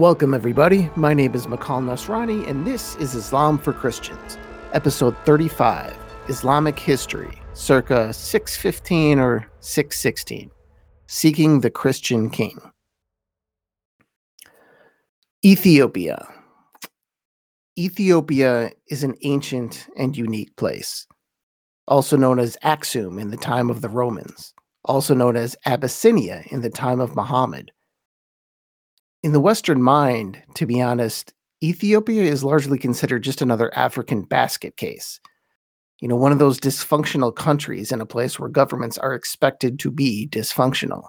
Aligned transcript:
Welcome, 0.00 0.32
everybody. 0.32 0.88
My 0.96 1.12
name 1.12 1.34
is 1.34 1.46
Makal 1.46 1.82
Nasrani, 1.84 2.48
and 2.48 2.66
this 2.66 2.96
is 2.96 3.14
Islam 3.14 3.58
for 3.58 3.74
Christians, 3.74 4.38
episode 4.72 5.14
35 5.26 5.94
Islamic 6.28 6.78
History, 6.78 7.38
circa 7.52 8.10
615 8.10 9.18
or 9.18 9.46
616 9.60 10.50
Seeking 11.06 11.60
the 11.60 11.68
Christian 11.68 12.30
King. 12.30 12.58
Ethiopia. 15.44 16.26
Ethiopia 17.78 18.70
is 18.88 19.04
an 19.04 19.16
ancient 19.22 19.86
and 19.98 20.16
unique 20.16 20.56
place, 20.56 21.06
also 21.86 22.16
known 22.16 22.38
as 22.38 22.56
Aksum 22.64 23.20
in 23.20 23.28
the 23.28 23.36
time 23.36 23.68
of 23.68 23.82
the 23.82 23.90
Romans, 23.90 24.54
also 24.86 25.14
known 25.14 25.36
as 25.36 25.56
Abyssinia 25.66 26.42
in 26.46 26.62
the 26.62 26.70
time 26.70 27.00
of 27.00 27.14
Muhammad 27.14 27.70
in 29.22 29.32
the 29.32 29.40
Western 29.40 29.82
mind, 29.82 30.42
to 30.54 30.66
be 30.66 30.80
honest, 30.80 31.34
Ethiopia 31.62 32.22
is 32.22 32.42
largely 32.42 32.78
considered 32.78 33.22
just 33.22 33.42
another 33.42 33.74
African 33.76 34.22
basket 34.22 34.76
case. 34.76 35.20
You 36.00 36.08
know, 36.08 36.16
one 36.16 36.32
of 36.32 36.38
those 36.38 36.58
dysfunctional 36.58 37.34
countries 37.34 37.92
in 37.92 38.00
a 38.00 38.06
place 38.06 38.38
where 38.38 38.48
governments 38.48 38.96
are 38.96 39.14
expected 39.14 39.78
to 39.80 39.90
be 39.90 40.26
dysfunctional. 40.28 41.08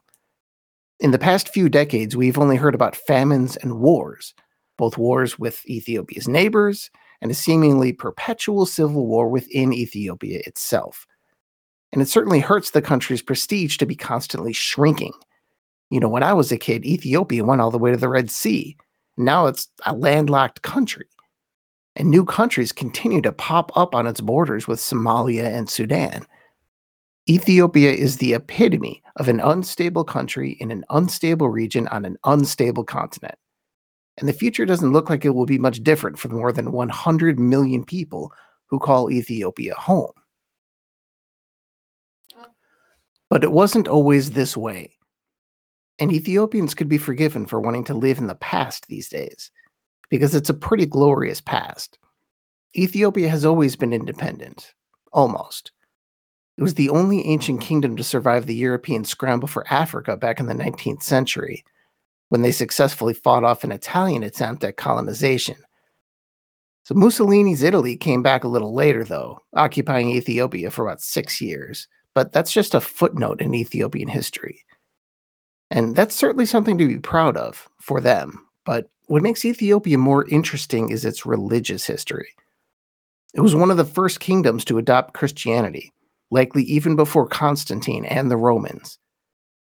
In 0.99 1.11
the 1.11 1.19
past 1.19 1.49
few 1.49 1.69
decades, 1.69 2.17
we've 2.17 2.37
only 2.37 2.57
heard 2.57 2.75
about 2.75 2.97
famines 2.97 3.55
and 3.57 3.79
wars, 3.79 4.33
both 4.77 4.97
wars 4.97 5.39
with 5.39 5.67
Ethiopia's 5.69 6.27
neighbors 6.27 6.91
and 7.21 7.31
a 7.31 7.35
seemingly 7.35 7.93
perpetual 7.93 8.65
civil 8.65 9.07
war 9.07 9.29
within 9.29 9.71
Ethiopia 9.71 10.41
itself. 10.45 11.07
And 11.93 12.01
it 12.01 12.09
certainly 12.09 12.39
hurts 12.39 12.71
the 12.71 12.81
country's 12.81 13.21
prestige 13.21 13.77
to 13.77 13.85
be 13.85 13.95
constantly 13.95 14.53
shrinking 14.53 15.13
you 15.91 15.99
know, 15.99 16.07
when 16.07 16.23
I 16.23 16.33
was 16.33 16.51
a 16.51 16.57
kid, 16.57 16.85
Ethiopia 16.85 17.43
went 17.43 17.59
all 17.59 17.69
the 17.69 17.77
way 17.77 17.91
to 17.91 17.97
the 17.97 18.07
Red 18.07 18.31
Sea. 18.31 18.77
Now 19.17 19.45
it's 19.47 19.67
a 19.85 19.93
landlocked 19.93 20.61
country. 20.61 21.07
And 21.97 22.09
new 22.09 22.23
countries 22.23 22.71
continue 22.71 23.21
to 23.21 23.33
pop 23.33 23.75
up 23.75 23.93
on 23.93 24.07
its 24.07 24.21
borders 24.21 24.69
with 24.69 24.79
Somalia 24.79 25.45
and 25.45 25.69
Sudan. 25.69 26.25
Ethiopia 27.29 27.91
is 27.91 28.17
the 28.17 28.33
epitome 28.33 29.03
of 29.17 29.27
an 29.27 29.41
unstable 29.41 30.05
country 30.05 30.51
in 30.61 30.71
an 30.71 30.85
unstable 30.89 31.49
region 31.49 31.89
on 31.89 32.05
an 32.05 32.17
unstable 32.23 32.85
continent. 32.85 33.35
And 34.17 34.29
the 34.29 34.33
future 34.33 34.65
doesn't 34.65 34.93
look 34.93 35.09
like 35.09 35.25
it 35.25 35.35
will 35.35 35.45
be 35.45 35.59
much 35.59 35.83
different 35.83 36.17
for 36.17 36.29
the 36.29 36.35
more 36.35 36.53
than 36.53 36.71
100 36.71 37.37
million 37.37 37.83
people 37.83 38.31
who 38.67 38.79
call 38.79 39.11
Ethiopia 39.11 39.75
home. 39.75 40.13
But 43.29 43.43
it 43.43 43.51
wasn't 43.51 43.89
always 43.89 44.31
this 44.31 44.55
way 44.55 44.91
and 46.01 46.11
Ethiopians 46.11 46.73
could 46.73 46.89
be 46.89 46.97
forgiven 46.97 47.45
for 47.45 47.61
wanting 47.61 47.83
to 47.83 47.93
live 47.93 48.17
in 48.17 48.25
the 48.25 48.33
past 48.33 48.87
these 48.87 49.07
days, 49.07 49.51
because 50.09 50.33
it's 50.33 50.49
a 50.49 50.53
pretty 50.53 50.87
glorious 50.87 51.39
past. 51.39 51.99
Ethiopia 52.75 53.29
has 53.29 53.45
always 53.45 53.75
been 53.75 53.93
independent, 53.93 54.73
almost. 55.13 55.71
It 56.57 56.63
was 56.63 56.73
the 56.73 56.89
only 56.89 57.23
ancient 57.27 57.61
kingdom 57.61 57.95
to 57.97 58.03
survive 58.03 58.47
the 58.47 58.55
European 58.55 59.03
scramble 59.03 59.47
for 59.47 59.71
Africa 59.71 60.17
back 60.17 60.39
in 60.39 60.47
the 60.47 60.55
19th 60.55 61.03
century, 61.03 61.63
when 62.29 62.41
they 62.41 62.51
successfully 62.51 63.13
fought 63.13 63.43
off 63.43 63.63
an 63.63 63.71
Italian 63.71 64.23
attempt 64.23 64.63
at 64.63 64.77
colonization. 64.77 65.57
So 66.81 66.95
Mussolini's 66.95 67.61
Italy 67.61 67.95
came 67.95 68.23
back 68.23 68.43
a 68.43 68.47
little 68.47 68.73
later, 68.73 69.03
though, 69.03 69.37
occupying 69.53 70.09
Ethiopia 70.09 70.71
for 70.71 70.83
about 70.83 70.99
six 70.99 71.39
years, 71.39 71.87
but 72.15 72.31
that's 72.31 72.51
just 72.51 72.73
a 72.73 72.81
footnote 72.81 73.39
in 73.39 73.53
Ethiopian 73.53 74.07
history. 74.07 74.65
And 75.71 75.95
that's 75.95 76.13
certainly 76.13 76.45
something 76.45 76.77
to 76.77 76.87
be 76.87 76.99
proud 76.99 77.37
of 77.37 77.67
for 77.79 78.01
them. 78.01 78.45
But 78.65 78.89
what 79.07 79.23
makes 79.23 79.45
Ethiopia 79.45 79.97
more 79.97 80.27
interesting 80.27 80.91
is 80.91 81.05
its 81.05 81.25
religious 81.25 81.85
history. 81.85 82.29
It 83.33 83.41
was 83.41 83.55
one 83.55 83.71
of 83.71 83.77
the 83.77 83.85
first 83.85 84.19
kingdoms 84.19 84.65
to 84.65 84.77
adopt 84.77 85.13
Christianity, 85.13 85.93
likely 86.29 86.63
even 86.63 86.97
before 86.97 87.25
Constantine 87.25 88.03
and 88.03 88.29
the 88.29 88.37
Romans. 88.37 88.99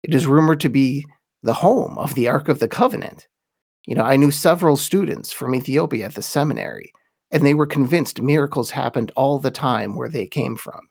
It 0.02 0.14
is 0.14 0.26
rumored 0.26 0.60
to 0.60 0.70
be 0.70 1.06
the 1.42 1.52
home 1.52 1.98
of 1.98 2.14
the 2.14 2.26
Ark 2.26 2.48
of 2.48 2.58
the 2.58 2.68
Covenant. 2.68 3.28
You 3.86 3.94
know, 3.94 4.04
I 4.04 4.16
knew 4.16 4.30
several 4.30 4.78
students 4.78 5.30
from 5.30 5.54
Ethiopia 5.54 6.06
at 6.06 6.14
the 6.14 6.22
seminary, 6.22 6.92
and 7.30 7.44
they 7.44 7.52
were 7.54 7.66
convinced 7.66 8.22
miracles 8.22 8.70
happened 8.70 9.12
all 9.14 9.38
the 9.38 9.50
time 9.50 9.94
where 9.96 10.08
they 10.08 10.26
came 10.26 10.56
from. 10.56 10.88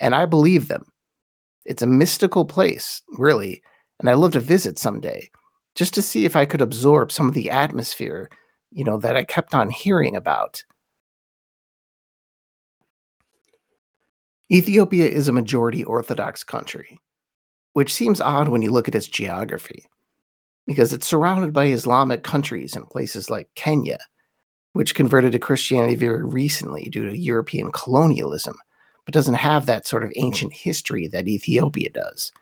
And 0.00 0.14
I 0.14 0.26
believe 0.26 0.66
them. 0.66 0.86
It's 1.64 1.82
a 1.82 1.86
mystical 1.86 2.44
place, 2.44 3.02
really, 3.10 3.62
and 4.00 4.08
I'd 4.08 4.14
love 4.14 4.32
to 4.32 4.40
visit 4.40 4.78
someday 4.78 5.30
just 5.74 5.94
to 5.94 6.02
see 6.02 6.24
if 6.24 6.34
I 6.34 6.46
could 6.46 6.62
absorb 6.62 7.12
some 7.12 7.28
of 7.28 7.34
the 7.34 7.50
atmosphere, 7.50 8.30
you 8.72 8.82
know, 8.82 8.96
that 8.98 9.16
I 9.16 9.24
kept 9.24 9.54
on 9.54 9.70
hearing 9.70 10.16
about. 10.16 10.64
Ethiopia 14.50 15.06
is 15.06 15.28
a 15.28 15.32
majority 15.32 15.84
Orthodox 15.84 16.42
country, 16.42 16.98
which 17.74 17.94
seems 17.94 18.20
odd 18.20 18.48
when 18.48 18.62
you 18.62 18.72
look 18.72 18.88
at 18.88 18.96
its 18.96 19.06
geography, 19.06 19.84
because 20.66 20.92
it's 20.92 21.06
surrounded 21.06 21.52
by 21.52 21.66
Islamic 21.66 22.24
countries 22.24 22.74
in 22.74 22.84
places 22.86 23.30
like 23.30 23.48
Kenya, 23.54 23.98
which 24.72 24.94
converted 24.94 25.32
to 25.32 25.38
Christianity 25.38 25.94
very 25.94 26.24
recently 26.24 26.84
due 26.84 27.08
to 27.08 27.16
European 27.16 27.70
colonialism, 27.70 28.56
but 29.04 29.14
doesn't 29.14 29.34
have 29.34 29.66
that 29.66 29.86
sort 29.86 30.02
of 30.02 30.12
ancient 30.16 30.52
history 30.52 31.06
that 31.06 31.28
Ethiopia 31.28 31.90
does 31.90 32.32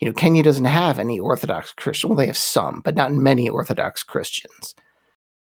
you 0.00 0.08
know, 0.08 0.14
Kenya 0.14 0.42
doesn't 0.42 0.64
have 0.64 0.98
any 0.98 1.20
Orthodox 1.20 1.72
Christian. 1.74 2.08
Well, 2.08 2.16
they 2.16 2.26
have 2.26 2.36
some, 2.36 2.80
but 2.84 2.96
not 2.96 3.12
many 3.12 3.48
Orthodox 3.48 4.02
Christians. 4.02 4.74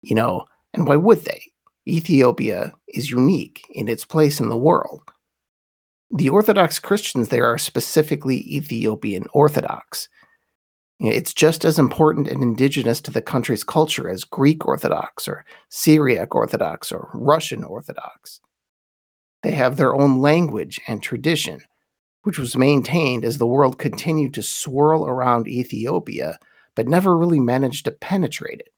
You 0.03 0.15
know, 0.15 0.45
and 0.73 0.87
why 0.87 0.97
would 0.97 1.25
they? 1.25 1.43
Ethiopia 1.89 2.73
is 2.89 3.11
unique 3.11 3.65
in 3.71 3.89
its 3.89 4.05
place 4.05 4.41
in 4.41 4.49
the 4.49 4.57
world. 4.57 5.03
The 6.11 6.29
Orthodox 6.29 6.79
Christians 6.79 7.29
there 7.29 7.47
are 7.47 7.59
specifically 7.59 8.39
Ethiopian 8.55 9.27
Orthodox. 9.33 10.09
You 11.01 11.11
know, 11.11 11.17
it's 11.17 11.35
just 11.35 11.65
as 11.65 11.79
important 11.79 12.29
and 12.29 12.43
indigenous 12.43 13.01
to 13.03 13.11
the 13.11 13.23
country's 13.23 13.65
culture 13.65 14.09
as 14.09 14.25
Greek 14.25 14.65
Orthodox 14.65 15.27
or 15.27 15.45
Syriac 15.69 16.35
Orthodox 16.35 16.93
or 16.93 17.11
Russian 17.13 17.65
Orthodox. 17.65 18.41
They 19.43 19.51
have 19.53 19.77
their 19.77 19.95
own 19.95 20.21
language 20.21 20.81
and 20.87 21.03
tradition 21.03 21.61
which 22.27 22.41
was 22.41 22.57
maintained 22.57 23.25
as 23.25 23.39
the 23.39 23.47
world 23.47 23.79
continued 23.79 24.35
to 24.35 24.43
swirl 24.43 25.07
around 25.07 25.47
Ethiopia, 25.47 26.41
but 26.75 26.89
never 26.89 27.17
really 27.17 27.39
managed 27.39 27.85
to 27.85 27.93
penetrate 27.93 28.59
it. 28.59 28.73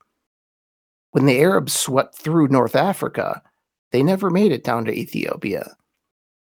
When 1.13 1.25
the 1.25 1.41
Arabs 1.41 1.73
swept 1.73 2.19
through 2.19 2.49
North 2.49 2.77
Africa, 2.77 3.41
they 3.91 4.03
never 4.03 4.29
made 4.29 4.53
it 4.53 4.65
down 4.65 4.85
to 4.85 4.93
Ethiopia. 4.93 5.75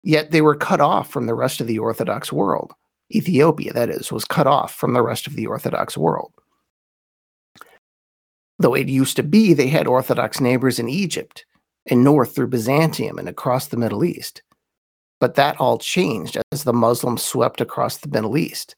Yet 0.03 0.31
they 0.31 0.41
were 0.41 0.55
cut 0.55 0.81
off 0.81 1.09
from 1.09 1.25
the 1.25 1.35
rest 1.35 1.61
of 1.61 1.67
the 1.67 1.79
Orthodox 1.79 2.33
world. 2.33 2.73
Ethiopia, 3.15 3.71
that 3.71 3.89
is, 3.89 4.11
was 4.11 4.25
cut 4.25 4.45
off 4.45 4.73
from 4.75 4.91
the 4.91 5.01
rest 5.01 5.25
of 5.25 5.37
the 5.37 5.47
Orthodox 5.47 5.97
world. 5.97 6.33
Though 8.57 8.73
it 8.73 8.89
used 8.89 9.15
to 9.15 9.23
be 9.23 9.53
they 9.53 9.67
had 9.67 9.87
Orthodox 9.87 10.41
neighbors 10.41 10.79
in 10.79 10.89
Egypt 10.89 11.45
and 11.85 12.03
north 12.03 12.35
through 12.35 12.47
Byzantium 12.47 13.17
and 13.17 13.29
across 13.29 13.67
the 13.67 13.77
Middle 13.77 14.03
East. 14.03 14.41
But 15.19 15.35
that 15.35 15.59
all 15.59 15.77
changed 15.77 16.37
as 16.51 16.63
the 16.63 16.73
Muslims 16.73 17.23
swept 17.23 17.59
across 17.61 17.97
the 17.97 18.09
Middle 18.09 18.37
East, 18.37 18.75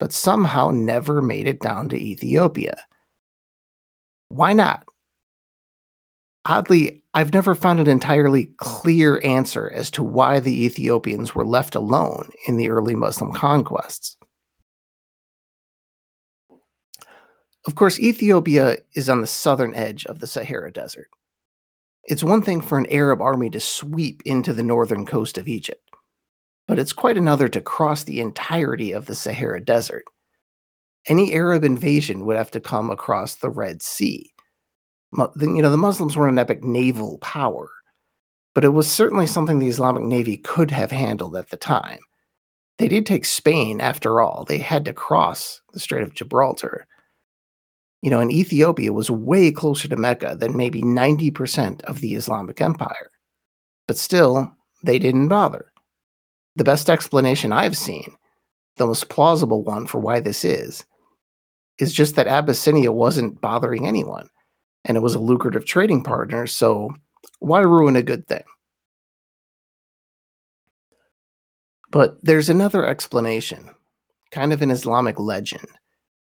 but 0.00 0.12
somehow 0.12 0.70
never 0.70 1.22
made 1.22 1.46
it 1.46 1.60
down 1.60 1.88
to 1.90 1.96
Ethiopia. 1.96 2.84
Why 4.28 4.52
not? 4.52 4.84
Oddly, 6.44 7.02
I've 7.14 7.32
never 7.32 7.54
found 7.54 7.80
an 7.80 7.88
entirely 7.88 8.46
clear 8.58 9.20
answer 9.24 9.70
as 9.74 9.90
to 9.92 10.02
why 10.02 10.38
the 10.38 10.64
Ethiopians 10.64 11.34
were 11.34 11.44
left 11.46 11.74
alone 11.74 12.30
in 12.46 12.56
the 12.56 12.68
early 12.68 12.94
Muslim 12.94 13.32
conquests. 13.32 14.16
Of 17.66 17.74
course, 17.74 17.98
Ethiopia 17.98 18.76
is 18.94 19.08
on 19.08 19.20
the 19.20 19.26
southern 19.26 19.74
edge 19.74 20.06
of 20.06 20.20
the 20.20 20.28
Sahara 20.28 20.72
Desert. 20.72 21.08
It's 22.08 22.22
one 22.22 22.40
thing 22.42 22.60
for 22.60 22.78
an 22.78 22.86
Arab 22.90 23.20
army 23.20 23.50
to 23.50 23.58
sweep 23.58 24.22
into 24.24 24.52
the 24.52 24.62
northern 24.62 25.06
coast 25.06 25.38
of 25.38 25.48
Egypt, 25.48 25.90
but 26.68 26.78
it's 26.78 26.92
quite 26.92 27.16
another 27.18 27.48
to 27.48 27.60
cross 27.60 28.04
the 28.04 28.20
entirety 28.20 28.92
of 28.92 29.06
the 29.06 29.14
Sahara 29.14 29.60
Desert. 29.60 30.04
Any 31.08 31.34
Arab 31.34 31.64
invasion 31.64 32.24
would 32.24 32.36
have 32.36 32.50
to 32.52 32.60
come 32.60 32.90
across 32.90 33.36
the 33.36 33.50
Red 33.50 33.82
Sea. 33.82 34.32
You 35.16 35.62
know, 35.62 35.70
the 35.70 35.76
Muslims 35.76 36.16
were 36.16 36.28
an 36.28 36.38
epic 36.38 36.62
naval 36.62 37.18
power, 37.18 37.68
but 38.54 38.64
it 38.64 38.70
was 38.70 38.90
certainly 38.90 39.26
something 39.26 39.58
the 39.58 39.68
Islamic 39.68 40.02
Navy 40.04 40.36
could 40.36 40.70
have 40.70 40.92
handled 40.92 41.36
at 41.36 41.50
the 41.50 41.56
time. 41.56 42.00
They 42.78 42.88
did 42.88 43.06
take 43.06 43.24
Spain, 43.24 43.80
after 43.80 44.20
all. 44.20 44.44
They 44.44 44.58
had 44.58 44.84
to 44.84 44.92
cross 44.92 45.60
the 45.72 45.80
Strait 45.80 46.02
of 46.02 46.14
Gibraltar 46.14 46.86
you 48.06 48.10
know, 48.10 48.20
and 48.20 48.30
Ethiopia 48.30 48.92
was 48.92 49.10
way 49.10 49.50
closer 49.50 49.88
to 49.88 49.96
Mecca 49.96 50.36
than 50.38 50.56
maybe 50.56 50.80
90% 50.80 51.82
of 51.86 52.00
the 52.00 52.14
Islamic 52.14 52.60
Empire. 52.60 53.10
But 53.88 53.98
still, 53.98 54.48
they 54.84 55.00
didn't 55.00 55.26
bother. 55.26 55.72
The 56.54 56.62
best 56.62 56.88
explanation 56.88 57.50
I've 57.50 57.76
seen, 57.76 58.14
the 58.76 58.86
most 58.86 59.08
plausible 59.08 59.64
one 59.64 59.88
for 59.88 59.98
why 59.98 60.20
this 60.20 60.44
is, 60.44 60.84
is 61.80 61.92
just 61.92 62.14
that 62.14 62.28
Abyssinia 62.28 62.92
wasn't 62.92 63.40
bothering 63.40 63.88
anyone. 63.88 64.28
and 64.84 64.96
it 64.96 65.00
was 65.00 65.16
a 65.16 65.18
lucrative 65.18 65.66
trading 65.66 66.04
partner, 66.04 66.46
so 66.46 66.94
why 67.40 67.58
ruin 67.58 67.96
a 67.96 68.04
good 68.04 68.24
thing? 68.28 68.44
But 71.90 72.24
there's 72.24 72.48
another 72.48 72.86
explanation, 72.86 73.68
kind 74.30 74.52
of 74.52 74.62
an 74.62 74.70
Islamic 74.70 75.18
legend, 75.18 75.66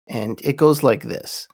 and 0.08 0.40
it 0.42 0.56
goes 0.56 0.82
like 0.82 1.04
this 1.04 1.46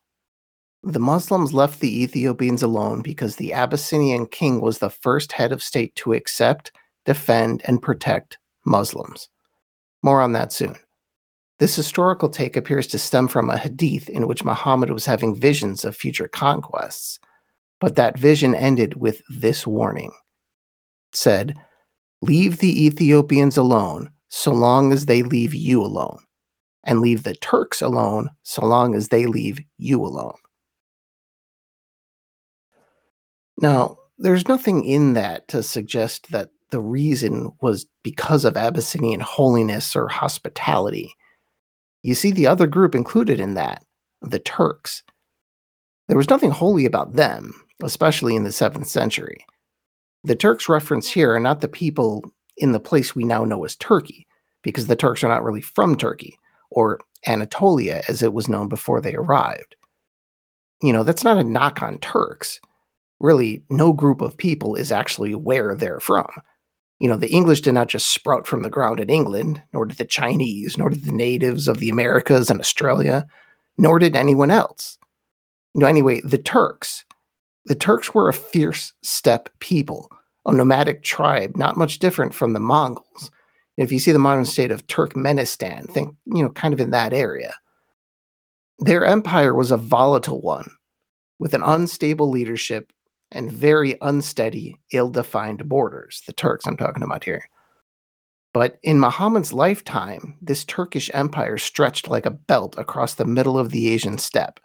The 0.89 1.01
Muslims 1.01 1.53
left 1.53 1.81
the 1.81 2.05
Ethiopians 2.05 2.63
alone 2.63 3.03
because 3.03 3.35
the 3.35 3.53
Abyssinian 3.53 4.27
king 4.27 4.61
was 4.61 4.79
the 4.79 4.89
first 4.89 5.33
head 5.33 5.51
of 5.51 5.61
state 5.61 5.93
to 5.97 6.13
accept, 6.13 6.71
defend, 7.05 7.61
and 7.65 7.83
protect 7.83 8.39
Muslims. 8.65 9.29
More 10.05 10.21
on 10.21 10.31
that 10.35 10.53
soon. 10.53 10.77
This 11.59 11.75
historical 11.75 12.29
take 12.29 12.57
appears 12.57 12.87
to 12.87 13.01
stem 13.01 13.27
from 13.27 13.51
a 13.51 13.59
hadith 13.59 14.09
in 14.09 14.29
which 14.29 14.45
Muhammad 14.45 14.93
was 14.93 15.05
having 15.05 15.35
visions 15.35 15.85
of 15.85 15.97
future 15.97 16.29
conquests, 16.29 17.19
but 17.81 17.97
that 17.97 18.17
vision 18.17 18.55
ended 18.55 18.95
with 18.95 19.23
this 19.29 19.67
warning. 19.67 20.13
It 21.13 21.17
said, 21.17 21.57
Leave 22.23 22.59
the 22.59 22.87
Ethiopians 22.87 23.57
alone 23.57 24.13
so 24.29 24.53
long 24.53 24.93
as 24.93 25.07
they 25.07 25.25
leave 25.25 25.53
you 25.53 25.83
alone, 25.83 26.21
and 26.85 27.01
leave 27.01 27.25
the 27.25 27.35
Turks 27.35 27.83
alone 27.83 28.31
so 28.45 28.65
long 28.65 28.95
as 28.95 29.09
they 29.09 29.27
leave 29.27 29.59
you 29.79 30.01
alone. 30.01 30.37
Now, 33.59 33.97
there's 34.19 34.49
nothing 34.49 34.85
in 34.85 35.15
that 35.15 35.49
to 35.49 35.63
suggest 35.63 36.31
that 36.31 36.51
the 36.71 36.81
reason 36.81 37.53
was 37.61 37.87
because 38.03 38.45
of 38.45 38.57
Abyssinian 38.57 39.21
holiness 39.21 39.95
or 39.95 40.09
hospitality. 40.09 41.15
You 42.03 42.15
see 42.15 42.31
the 42.31 42.47
other 42.47 42.67
group 42.67 42.95
included 42.95 43.41
in 43.41 43.55
that, 43.55 43.85
the 44.23 44.39
Turks. 44.39 45.03
There 46.09 46.17
was 46.17 46.31
nothing 46.31 46.51
holy 46.51 46.87
about 46.87 47.15
them, 47.15 47.55
especially 47.83 48.37
in 48.37 48.45
the 48.45 48.51
7th 48.51 48.87
century. 48.87 49.45
The 50.25 50.37
Turks 50.37 50.69
referenced 50.69 51.13
here 51.13 51.35
are 51.35 51.41
not 51.41 51.61
the 51.61 51.69
people 51.69 52.25
in 52.57 52.73
the 52.73 52.81
place 52.81 53.15
we 53.15 53.25
now 53.25 53.45
know 53.45 53.65
as 53.65 53.77
Turkey, 53.77 54.27
because 54.63 54.87
the 54.87 54.97
Turks 54.97 55.23
are 55.23 55.29
not 55.29 55.45
really 55.45 55.61
from 55.61 55.97
Turkey, 55.97 56.39
or 56.71 57.01
Anatolia 57.27 58.03
as 58.09 58.23
it 58.23 58.33
was 58.33 58.49
known 58.49 58.69
before 58.69 59.01
they 59.01 59.15
arrived. 59.15 59.77
You 60.83 60.93
know, 60.93 61.03
that's 61.03 61.25
not 61.25 61.39
a 61.39 61.45
knock 61.45 61.83
on 61.83 61.99
Turks. 61.99 62.61
Really, 63.19 63.63
no 63.71 63.93
group 63.93 64.21
of 64.21 64.37
people 64.37 64.75
is 64.75 64.93
actually 64.93 65.35
where 65.35 65.75
they're 65.75 66.01
from. 66.01 66.29
You 66.99 67.09
know, 67.09 67.17
the 67.17 67.31
English 67.31 67.61
did 67.61 67.73
not 67.73 67.89
just 67.89 68.09
sprout 68.09 68.47
from 68.47 68.63
the 68.63 68.71
ground 68.71 69.01
in 69.01 69.11
England, 69.11 69.63
nor 69.73 69.87
did 69.87 69.99
the 69.99 70.05
Chinese, 70.05 70.79
nor 70.79 70.91
did 70.91 71.05
the 71.05 71.13
natives 71.13 71.69
of 71.69 71.79
the 71.79 71.91
Americas 71.91 72.51
and 72.51 72.61
Australia, 72.61 73.27
nor 73.79 73.99
did 73.99 74.17
anyone 74.17 74.51
else. 74.51 74.99
You 75.75 75.81
know, 75.81 75.87
anyway, 75.87 76.21
the 76.23 76.39
Turks, 76.39 77.05
the 77.67 77.75
Turks 77.75 78.15
were 78.15 78.29
a 78.29 78.35
fierce 78.35 78.93
steppe 79.03 79.51
people, 79.59 80.11
a 80.47 80.53
nomadic 80.53 81.03
tribe, 81.03 81.57
not 81.57 81.77
much 81.77 81.99
different 81.99 82.33
from 82.33 82.55
the 82.55 82.61
Mongols. 82.61 83.31
If 83.77 83.93
you 83.93 83.99
see 83.99 84.13
the 84.13 84.19
modern 84.19 84.47
state 84.47 84.71
of 84.71 84.87
Turkmenistan, 84.87 85.91
think, 85.91 86.15
you 86.25 86.43
know, 86.43 86.49
kind 86.51 86.73
of 86.73 86.81
in 86.81 86.93
that 86.93 87.13
area. 87.13 87.55
Their 88.79 89.05
empire 89.05 89.55
was 89.55 89.71
a 89.71 89.77
volatile 89.77 90.41
one, 90.41 90.71
with 91.39 91.53
an 91.53 91.63
unstable 91.63 92.31
leadership 92.31 92.91
and 93.37 93.53
very 93.53 93.97
unsteady, 94.01 94.77
ill 94.93 95.11
defined 95.11 95.69
borders, 95.69 96.23
the 96.27 96.33
Turks 96.33 96.67
I'm 96.67 96.77
talking 96.77 97.03
about 97.03 97.23
here. 97.23 97.49
But 98.53 98.79
in 98.83 98.99
Muhammad's 98.99 99.53
lifetime, 99.53 100.39
this 100.41 100.65
Turkish 100.65 101.11
empire 101.13 101.59
stretched 101.59 102.09
like 102.09 102.25
a 102.25 102.31
belt 102.31 102.75
across 102.79 103.15
the 103.15 103.27
middle 103.27 103.59
of 103.59 103.71
the 103.71 103.89
Asian 103.89 104.17
steppe, 104.17 104.61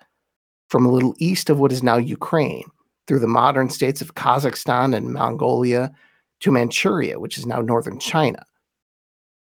from 0.70 0.86
a 0.86 0.92
little 0.92 1.14
east 1.20 1.50
of 1.50 1.60
what 1.60 1.74
is 1.74 1.84
now 1.84 1.98
Ukraine, 1.98 2.72
through 3.08 3.20
the 3.20 3.28
modern 3.28 3.70
states 3.70 4.02
of 4.02 4.16
Kazakhstan 4.16 4.96
and 4.96 5.12
Mongolia, 5.12 5.92
to 6.40 6.52
Manchuria, 6.52 7.20
which 7.20 7.38
is 7.38 7.46
now 7.46 7.62
northern 7.62 8.00
China. 8.00 8.46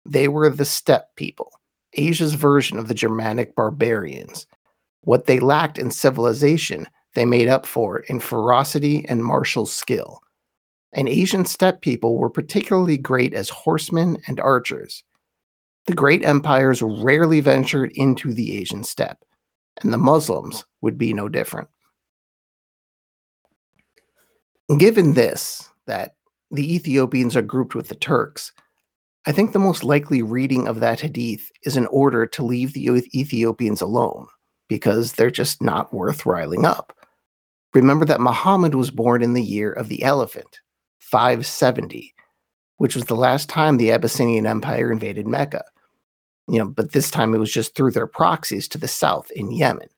They 0.05 0.29
were 0.29 0.51
the 0.51 0.65
steppe 0.65 1.15
people, 1.17 1.53
Asia's 1.95 2.35
version 2.35 2.79
of 2.79 2.89
the 2.89 2.95
Germanic 2.95 3.55
barbarians. 3.55 4.47
What 5.03 5.27
they 5.27 5.41
lacked 5.41 5.79
in 5.79 5.91
civilization, 5.91 6.89
they 7.15 7.25
made 7.25 7.49
up 7.49 7.67
for 7.67 8.01
in 8.01 8.21
ferocity 8.21 9.05
and 9.09 9.25
martial 9.25 9.67
skill. 9.67 10.21
And 10.93 11.09
Asian 11.09 11.45
steppe 11.45 11.81
people 11.81 12.17
were 12.17 12.31
particularly 12.31 12.99
great 12.99 13.35
as 13.35 13.49
horsemen 13.49 14.19
and 14.27 14.41
archers. 14.41 15.05
The 15.87 15.95
great 15.95 16.25
empires 16.25 16.83
rarely 16.83 17.41
ventured 17.41 17.93
into 17.95 18.33
the 18.33 18.59
Asian 18.59 18.85
steppe, 18.85 19.25
and 19.81 19.93
the 19.93 19.99
Muslims 19.99 20.65
would 20.83 20.99
be 20.99 21.13
no 21.13 21.29
different. 21.29 21.69
Given 24.79 25.15
this, 25.15 25.69
that 25.87 26.15
the 26.51 26.75
Ethiopians 26.75 27.37
are 27.37 27.43
grouped 27.43 27.75
with 27.75 27.89
the 27.89 27.95
Turks, 27.95 28.53
I 29.27 29.33
think 29.33 29.53
the 29.53 29.59
most 29.59 29.85
likely 29.85 30.23
reading 30.23 30.69
of 30.69 30.81
that 30.81 31.01
hadith 31.01 31.51
is 31.65 31.77
an 31.77 31.87
order 31.87 32.27
to 32.27 32.45
leave 32.45 32.73
the 32.73 32.87
Ethiopians 33.15 33.81
alone 33.81 34.27
because 34.69 35.13
they're 35.13 35.31
just 35.31 35.61
not 35.61 35.93
worth 35.93 36.25
riling 36.25 36.65
up. 36.65 36.97
Remember 37.75 38.05
that 38.05 38.21
Muhammad 38.21 38.75
was 38.75 38.91
born 38.91 39.23
in 39.23 39.35
the 39.35 39.43
year 39.43 39.73
of 39.73 39.89
the 39.89 40.03
elephant, 40.03 40.61
570, 40.99 42.15
which 42.79 42.97
was 42.97 43.05
the 43.05 43.17
last 43.17 43.49
time 43.49 43.77
the 43.77 43.93
Abyssinian 43.93 44.47
Empire 44.47 44.91
invaded 44.91 45.27
Mecca. 45.27 45.65
You 46.49 46.59
know, 46.59 46.67
but 46.67 46.93
this 46.93 47.11
time 47.11 47.33
it 47.33 47.39
was 47.39 47.53
just 47.53 47.75
through 47.77 47.93
their 47.93 48.09
proxies 48.09 48.67
to 48.69 48.79
the 48.79 48.89
south 48.89 49.31
in 49.31 49.53
Yemen. 49.53 49.89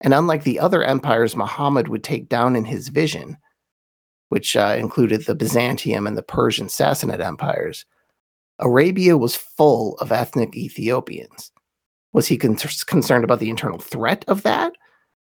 And 0.00 0.14
unlike 0.14 0.44
the 0.44 0.60
other 0.60 0.82
empires 0.82 1.36
Muhammad 1.36 1.88
would 1.88 2.04
take 2.04 2.28
down 2.28 2.56
in 2.56 2.64
his 2.64 2.88
vision, 2.88 3.36
which 4.28 4.56
uh, 4.56 4.76
included 4.78 5.26
the 5.26 5.34
Byzantium 5.34 6.06
and 6.06 6.16
the 6.16 6.22
Persian 6.22 6.68
Sassanid 6.68 7.20
empires, 7.20 7.84
Arabia 8.60 9.18
was 9.18 9.34
full 9.34 9.96
of 9.98 10.12
ethnic 10.12 10.56
Ethiopians. 10.56 11.50
Was 12.12 12.28
he 12.28 12.38
con- 12.38 12.56
concerned 12.86 13.24
about 13.24 13.40
the 13.40 13.50
internal 13.50 13.78
threat 13.78 14.24
of 14.28 14.42
that? 14.42 14.74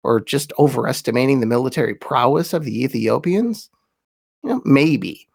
Or 0.03 0.19
just 0.19 0.53
overestimating 0.57 1.39
the 1.39 1.45
military 1.45 1.95
prowess 1.95 2.53
of 2.53 2.63
the 2.63 2.83
Ethiopians? 2.83 3.69
You 4.43 4.49
know, 4.51 4.61
maybe. 4.65 5.27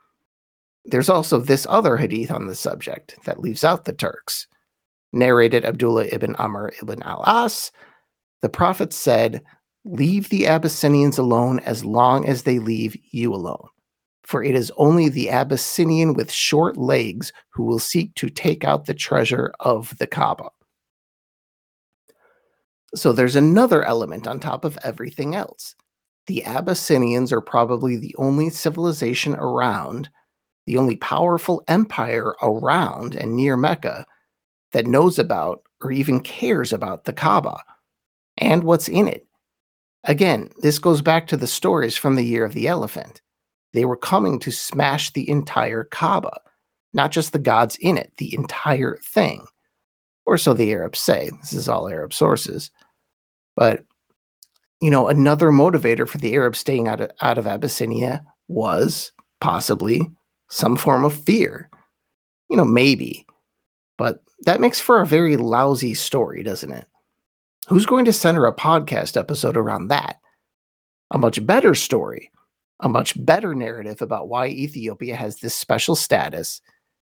There's 0.84 1.08
also 1.08 1.38
this 1.38 1.66
other 1.68 1.96
hadith 1.96 2.30
on 2.30 2.46
the 2.46 2.54
subject 2.54 3.16
that 3.24 3.40
leaves 3.40 3.64
out 3.64 3.84
the 3.84 3.92
Turks. 3.92 4.46
Narrated 5.12 5.64
Abdullah 5.64 6.06
ibn 6.06 6.34
Amr 6.36 6.72
ibn 6.82 7.02
al 7.02 7.24
As, 7.26 7.72
the 8.42 8.48
Prophet 8.48 8.92
said, 8.92 9.42
Leave 9.84 10.28
the 10.28 10.48
Abyssinians 10.48 11.16
alone 11.16 11.60
as 11.60 11.84
long 11.84 12.26
as 12.26 12.42
they 12.42 12.58
leave 12.58 12.96
you 13.12 13.32
alone. 13.32 13.68
For 14.24 14.42
it 14.42 14.56
is 14.56 14.72
only 14.76 15.08
the 15.08 15.30
Abyssinian 15.30 16.14
with 16.14 16.32
short 16.32 16.76
legs 16.76 17.32
who 17.50 17.62
will 17.62 17.78
seek 17.78 18.12
to 18.16 18.28
take 18.28 18.64
out 18.64 18.86
the 18.86 18.94
treasure 18.94 19.52
of 19.60 19.96
the 19.98 20.06
Kaaba. 20.08 20.50
So 22.94 23.12
there's 23.12 23.36
another 23.36 23.84
element 23.84 24.26
on 24.26 24.40
top 24.40 24.64
of 24.64 24.78
everything 24.82 25.34
else. 25.34 25.74
The 26.26 26.44
Abyssinians 26.44 27.32
are 27.32 27.40
probably 27.40 27.96
the 27.96 28.14
only 28.18 28.50
civilization 28.50 29.34
around, 29.34 30.08
the 30.66 30.76
only 30.78 30.96
powerful 30.96 31.62
empire 31.68 32.34
around 32.42 33.14
and 33.14 33.36
near 33.36 33.56
Mecca 33.56 34.06
that 34.72 34.86
knows 34.86 35.18
about 35.18 35.62
or 35.82 35.92
even 35.92 36.20
cares 36.20 36.72
about 36.72 37.04
the 37.04 37.12
Kaaba 37.12 37.62
and 38.38 38.64
what's 38.64 38.88
in 38.88 39.08
it. 39.08 39.26
Again, 40.04 40.50
this 40.62 40.78
goes 40.78 41.02
back 41.02 41.26
to 41.28 41.36
the 41.36 41.46
stories 41.46 41.96
from 41.96 42.16
the 42.16 42.24
year 42.24 42.44
of 42.44 42.54
the 42.54 42.68
elephant. 42.68 43.20
They 43.72 43.84
were 43.84 43.96
coming 43.96 44.38
to 44.40 44.50
smash 44.50 45.12
the 45.12 45.28
entire 45.28 45.84
Kaaba, 45.84 46.40
not 46.92 47.10
just 47.10 47.32
the 47.32 47.38
gods 47.38 47.76
in 47.80 47.98
it, 47.98 48.12
the 48.16 48.34
entire 48.34 48.98
thing. 49.02 49.46
Or 50.26 50.36
so 50.36 50.52
the 50.52 50.72
Arabs 50.72 50.98
say. 50.98 51.30
This 51.40 51.52
is 51.52 51.68
all 51.68 51.88
Arab 51.88 52.12
sources. 52.12 52.70
But 53.56 53.84
you 54.80 54.90
know, 54.90 55.08
another 55.08 55.50
motivator 55.50 56.06
for 56.06 56.18
the 56.18 56.34
Arabs 56.34 56.58
staying 56.58 56.88
out 56.88 57.00
of, 57.00 57.10
out 57.22 57.38
of 57.38 57.46
Abyssinia 57.46 58.22
was 58.48 59.12
possibly 59.40 60.02
some 60.50 60.76
form 60.76 61.04
of 61.04 61.14
fear. 61.14 61.70
You 62.50 62.56
know, 62.56 62.64
maybe. 62.64 63.26
But 63.96 64.22
that 64.42 64.60
makes 64.60 64.80
for 64.80 65.00
a 65.00 65.06
very 65.06 65.36
lousy 65.36 65.94
story, 65.94 66.42
doesn't 66.42 66.72
it? 66.72 66.86
Who's 67.68 67.86
going 67.86 68.04
to 68.04 68.12
center 68.12 68.46
a 68.46 68.54
podcast 68.54 69.16
episode 69.16 69.56
around 69.56 69.88
that? 69.88 70.20
A 71.10 71.18
much 71.18 71.44
better 71.44 71.74
story, 71.74 72.30
a 72.80 72.88
much 72.88 73.14
better 73.24 73.54
narrative 73.54 74.02
about 74.02 74.28
why 74.28 74.48
Ethiopia 74.48 75.16
has 75.16 75.36
this 75.36 75.54
special 75.54 75.96
status 75.96 76.60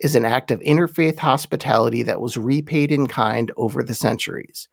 is 0.02 0.16
an 0.16 0.26
act 0.26 0.52
of 0.52 0.60
interfaith 0.62 1.18
hospitality 1.18 2.04
that 2.04 2.22
was 2.22 2.38
repaid 2.38 2.92
in 2.92 3.08
kind 3.08 3.52
over 3.56 3.84
the 3.84 3.94
centuries 3.94 4.68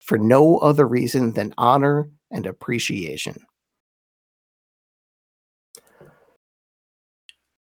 for 0.00 0.18
no 0.18 0.58
other 0.58 0.86
reason 0.86 1.32
than 1.32 1.52
honor 1.58 2.08
and 2.30 2.46
appreciation. 2.46 3.36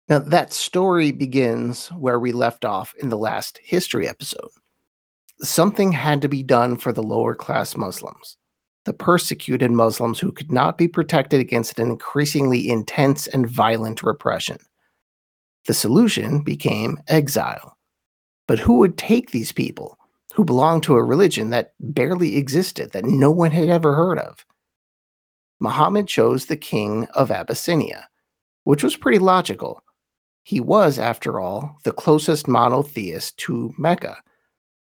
Now, 0.09 0.19
that 0.19 0.53
story 0.53 1.13
begins 1.13 1.89
where 1.89 2.19
we 2.21 2.33
left 2.33 2.65
off 2.65 2.95
in 3.01 3.09
the 3.09 3.17
last 3.17 3.59
history 3.63 4.07
episode. 4.07 4.51
Something 5.41 5.93
had 5.93 6.21
to 6.23 6.29
be 6.29 6.43
done 6.43 6.77
for 6.77 6.93
the 6.93 7.03
lower 7.03 7.35
class 7.35 7.77
Muslims. 7.77 8.37
the 8.85 8.93
persecuted 8.93 9.71
Muslims 9.71 10.19
who 10.19 10.31
could 10.31 10.53
not 10.53 10.77
be 10.79 10.89
protected 10.89 11.41
against 11.41 11.79
an 11.79 11.91
increasingly 11.91 12.69
intense 12.69 13.27
and 13.27 13.49
violent 13.49 14.03
repression. 14.03 14.59
The 15.67 15.75
solution 15.75 16.43
became 16.43 16.99
exile. 17.09 17.77
But 18.47 18.59
who 18.59 18.79
would 18.79 18.99
take 18.99 19.31
these 19.31 19.53
people 19.53 19.99
who 20.35 20.45
belonged 20.45 20.83
to 20.85 20.97
a 20.97 21.05
religion 21.05 21.51
that 21.51 21.73
barely 21.81 22.37
existed, 22.37 22.93
that 22.93 23.05
no 23.05 23.31
one 23.31 23.51
had 23.51 23.69
ever 23.69 23.95
heard 23.95 24.19
of? 24.19 24.45
Muhammad 25.61 26.07
chose 26.09 26.47
the 26.47 26.57
king 26.57 27.07
of 27.15 27.31
Abyssinia, 27.31 28.09
which 28.65 28.83
was 28.83 28.97
pretty 28.97 29.19
logical. 29.19 29.83
He 30.43 30.61
was, 30.61 30.99
after 30.99 31.41
all, 31.41 31.79
the 31.85 31.93
closest 31.93 32.47
monotheist 32.47 33.39
to 33.39 33.73
Mecca, 33.79 34.19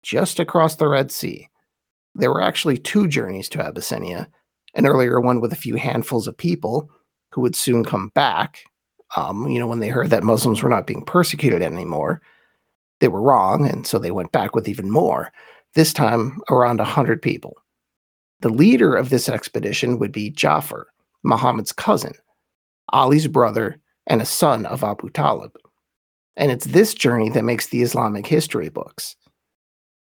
just 0.04 0.40
across 0.40 0.76
the 0.76 0.88
Red 0.88 1.12
Sea. 1.12 1.48
There 2.16 2.32
were 2.32 2.42
actually 2.42 2.78
two 2.78 3.08
journeys 3.08 3.48
to 3.50 3.62
Abyssinia 3.62 4.28
an 4.76 4.86
earlier 4.86 5.20
one 5.20 5.42
with 5.42 5.54
a 5.54 5.58
few 5.58 5.76
handfuls 5.76 6.28
of 6.28 6.38
people 6.38 6.90
who 7.32 7.42
would 7.42 7.56
soon 7.56 7.84
come 7.84 8.10
back. 8.14 8.64
Um, 9.16 9.48
you 9.48 9.60
know, 9.60 9.68
when 9.68 9.80
they 9.80 9.88
heard 9.88 10.10
that 10.10 10.24
Muslims 10.24 10.62
were 10.62 10.70
not 10.70 10.88
being 10.88 11.04
persecuted 11.04 11.62
anymore, 11.62 12.22
they 13.00 13.08
were 13.08 13.22
wrong, 13.22 13.68
and 13.70 13.86
so 13.86 14.00
they 14.00 14.12
went 14.12 14.32
back 14.32 14.56
with 14.56 14.68
even 14.68 14.90
more, 14.90 15.32
this 15.74 15.94
time 15.94 16.40
around 16.50 16.80
100 16.80 17.22
people. 17.22 17.58
The 18.42 18.50
leader 18.50 18.96
of 18.96 19.10
this 19.10 19.30
expedition 19.30 20.00
would 20.00 20.12
be 20.12 20.30
Jafar, 20.30 20.88
Muhammad's 21.24 21.72
cousin, 21.72 22.14
Ali's 22.90 23.28
brother, 23.28 23.80
and 24.08 24.22
a 24.22 24.26
son 24.26 24.66
of 24.66 24.84
Abu 24.84 25.10
Talib. 25.10 25.56
And 26.38 26.52
it's 26.52 26.66
this 26.66 26.94
journey 26.94 27.30
that 27.30 27.44
makes 27.44 27.68
the 27.68 27.82
Islamic 27.82 28.28
history 28.28 28.70
books. 28.70 29.16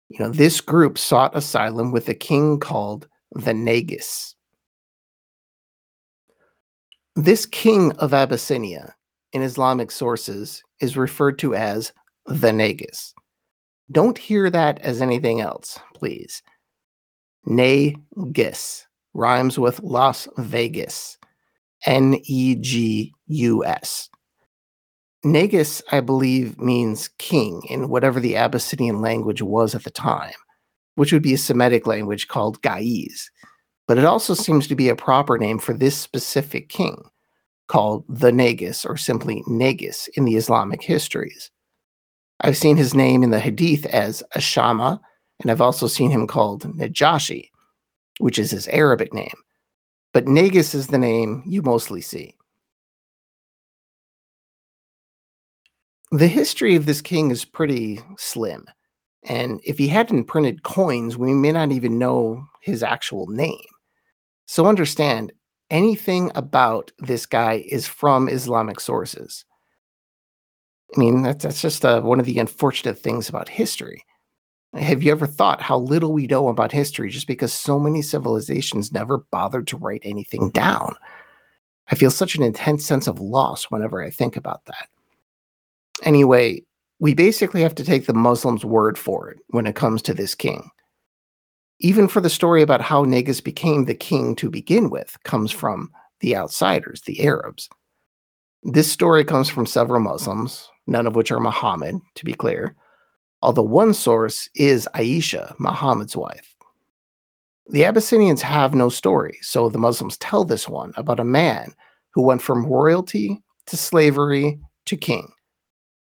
You 0.10 0.20
know, 0.20 0.30
this 0.30 0.62
group 0.62 0.98
sought 0.98 1.36
asylum 1.36 1.92
with 1.92 2.08
a 2.08 2.14
king 2.14 2.60
called 2.60 3.08
the 3.32 3.54
Negus. 3.54 4.36
This 7.15 7.46
king 7.46 7.91
of 7.93 8.12
Abyssinia 8.13 8.96
in 9.34 9.43
Islamic 9.43 9.91
sources 9.91 10.63
is 10.82 10.98
referred 10.98 11.38
to 11.39 11.53
as 11.53 11.93
the 12.25 12.51
Negus. 12.51 13.13
Don't 13.91 14.17
hear 14.17 14.50
that 14.50 14.79
as 14.79 15.01
anything 15.01 15.39
else, 15.39 15.79
please. 15.93 16.41
Negus 17.46 18.88
rhymes 19.13 19.60
with 19.60 19.79
Las 19.82 20.27
Vegas. 20.38 21.17
N 21.86 22.20
E 22.24 22.55
G 22.55 23.13
U 23.27 23.65
S. 23.65 24.10
Negus, 25.24 25.82
I 25.91 26.00
believe, 26.00 26.58
means 26.60 27.10
king 27.20 27.62
in 27.70 27.89
whatever 27.89 28.20
the 28.20 28.38
Abyssinian 28.38 29.01
language 29.01 29.41
was 29.41 29.75
at 29.75 29.84
the 29.84 29.91
time, 29.91 30.34
which 30.96 31.13
would 31.13 31.22
be 31.22 31.34
a 31.34 31.38
Semitic 31.38 31.86
language 31.86 32.27
called 32.27 32.62
Ge'ez. 32.62 33.29
But 33.88 33.98
it 33.98 34.06
also 34.06 34.34
seems 34.34 34.68
to 34.68 34.75
be 34.75 34.90
a 34.90 34.96
proper 34.96 35.38
name 35.38 35.60
for 35.60 35.74
this 35.74 35.98
specific 35.98 36.70
king, 36.70 37.04
called 37.68 38.06
the 38.08 38.32
Negus 38.32 38.86
or 38.86 38.98
simply 38.98 39.44
Negus 39.48 40.08
in 40.16 40.25
the 40.25 40.36
Islamic 40.36 40.82
histories. 40.82 41.52
I've 42.42 42.58
seen 42.58 42.78
his 42.78 42.94
name 42.94 43.24
in 43.24 43.30
the 43.32 43.40
Hadith 43.40 43.86
as 43.88 44.24
Ashama, 44.36 45.00
and 45.42 45.52
I've 45.52 45.62
also 45.62 45.88
seen 45.88 46.12
him 46.12 46.28
called 46.28 46.63
Najashi, 46.78 47.50
which 48.20 48.40
is 48.40 48.52
his 48.52 48.68
Arabic 48.68 49.13
name. 49.13 49.36
But 50.13 50.28
Negus 50.28 50.75
is 50.75 50.88
the 50.88 50.98
name 50.98 51.44
you 51.46 51.62
mostly 51.62 52.02
see. 52.02 52.36
The 56.12 56.28
history 56.28 56.75
of 56.75 56.86
this 56.86 57.02
king 57.02 57.32
is 57.32 57.44
pretty 57.44 58.00
slim. 58.18 58.66
And 59.24 59.60
if 59.63 59.78
he 59.78 59.88
hadn't 59.88 60.25
printed 60.25 60.62
coins, 60.63 61.18
we 61.18 61.34
may 61.34 61.52
not 61.52 61.72
even 61.72 61.98
know 61.98 62.46
his 62.62 62.84
actual 62.84 63.25
name. 63.28 63.58
So 64.54 64.68
understand 64.68 65.32
anything 65.72 66.32
about 66.36 66.92
this 67.00 67.26
guy 67.26 67.66
is 67.68 67.88
from 67.88 68.30
Islamic 68.30 68.80
sources. 68.80 69.46
I 70.96 71.00
mean, 71.00 71.24
that's, 71.24 71.44
that's 71.44 71.60
just 71.60 71.84
uh, 71.84 72.02
one 72.02 72.20
of 72.20 72.28
the 72.28 72.38
unfortunate 72.38 73.00
things 73.00 73.28
about 73.28 73.50
history. 73.50 74.06
Have 74.76 75.02
you 75.02 75.12
ever 75.12 75.26
thought 75.26 75.64
how 75.64 75.80
little 75.80 76.14
we 76.14 76.28
know 76.28 76.50
about 76.50 76.72
history 76.72 77.10
just 77.10 77.26
because 77.26 77.52
so 77.52 77.80
many 77.80 78.04
civilizations 78.04 78.92
never 78.92 79.26
bothered 79.32 79.66
to 79.70 79.78
write 79.78 80.04
anything 80.04 80.52
down? 80.52 80.94
I 81.90 81.96
feel 81.96 82.12
such 82.12 82.36
an 82.36 82.44
intense 82.44 82.86
sense 82.86 83.08
of 83.08 83.20
loss 83.20 83.72
whenever 83.72 84.04
I 84.04 84.12
think 84.12 84.38
about 84.38 84.66
that. 84.66 84.88
Anyway, 86.04 86.62
we 87.00 87.16
basically 87.16 87.64
have 87.64 87.74
to 87.74 87.84
take 87.84 88.06
the 88.06 88.14
Muslims' 88.14 88.64
word 88.64 89.00
for 89.00 89.32
it 89.32 89.40
when 89.48 89.66
it 89.66 89.74
comes 89.74 90.04
to 90.04 90.14
this 90.14 90.36
king. 90.36 90.70
Even 91.84 92.08
for 92.08 92.22
the 92.22 92.30
story 92.30 92.62
about 92.62 92.80
how 92.80 93.04
Negus 93.04 93.42
became 93.42 93.84
the 93.84 93.94
king 93.94 94.38
to 94.38 94.50
begin 94.50 94.90
with, 94.90 95.18
comes 95.25 95.52
from 95.52 95.92
the 96.22 96.34
outsiders, 96.34 97.02
the 97.02 97.22
Arabs. 97.25 97.68
This 98.63 98.90
story 98.90 99.25
comes 99.25 99.50
from 99.50 99.66
several 99.66 100.00
Muslims, 100.00 100.70
none 100.88 101.06
of 101.06 101.16
which 101.16 101.30
are 101.30 101.42
Muhammad, 101.42 102.00
to 102.16 102.24
be 102.24 102.34
clear, 102.34 102.74
although 103.42 103.63
one 103.63 103.94
source 103.94 104.50
is 104.56 104.88
Aisha, 104.96 105.54
Muhammad's 105.60 106.16
wife. 106.16 106.56
The 107.68 107.84
Abyssinians 107.84 108.42
have 108.42 108.74
no 108.74 108.88
story, 108.88 109.38
so 109.42 109.68
the 109.68 109.78
Muslims 109.78 110.18
tell 110.18 110.46
this 110.46 110.70
one 110.70 110.94
about 110.96 111.20
a 111.20 111.25
man 111.25 111.74
who 112.13 112.22
went 112.22 112.42
from 112.42 112.66
royalty 112.66 113.44
to 113.66 113.75
slavery 113.75 114.58
to 114.86 114.96
king. 114.96 115.34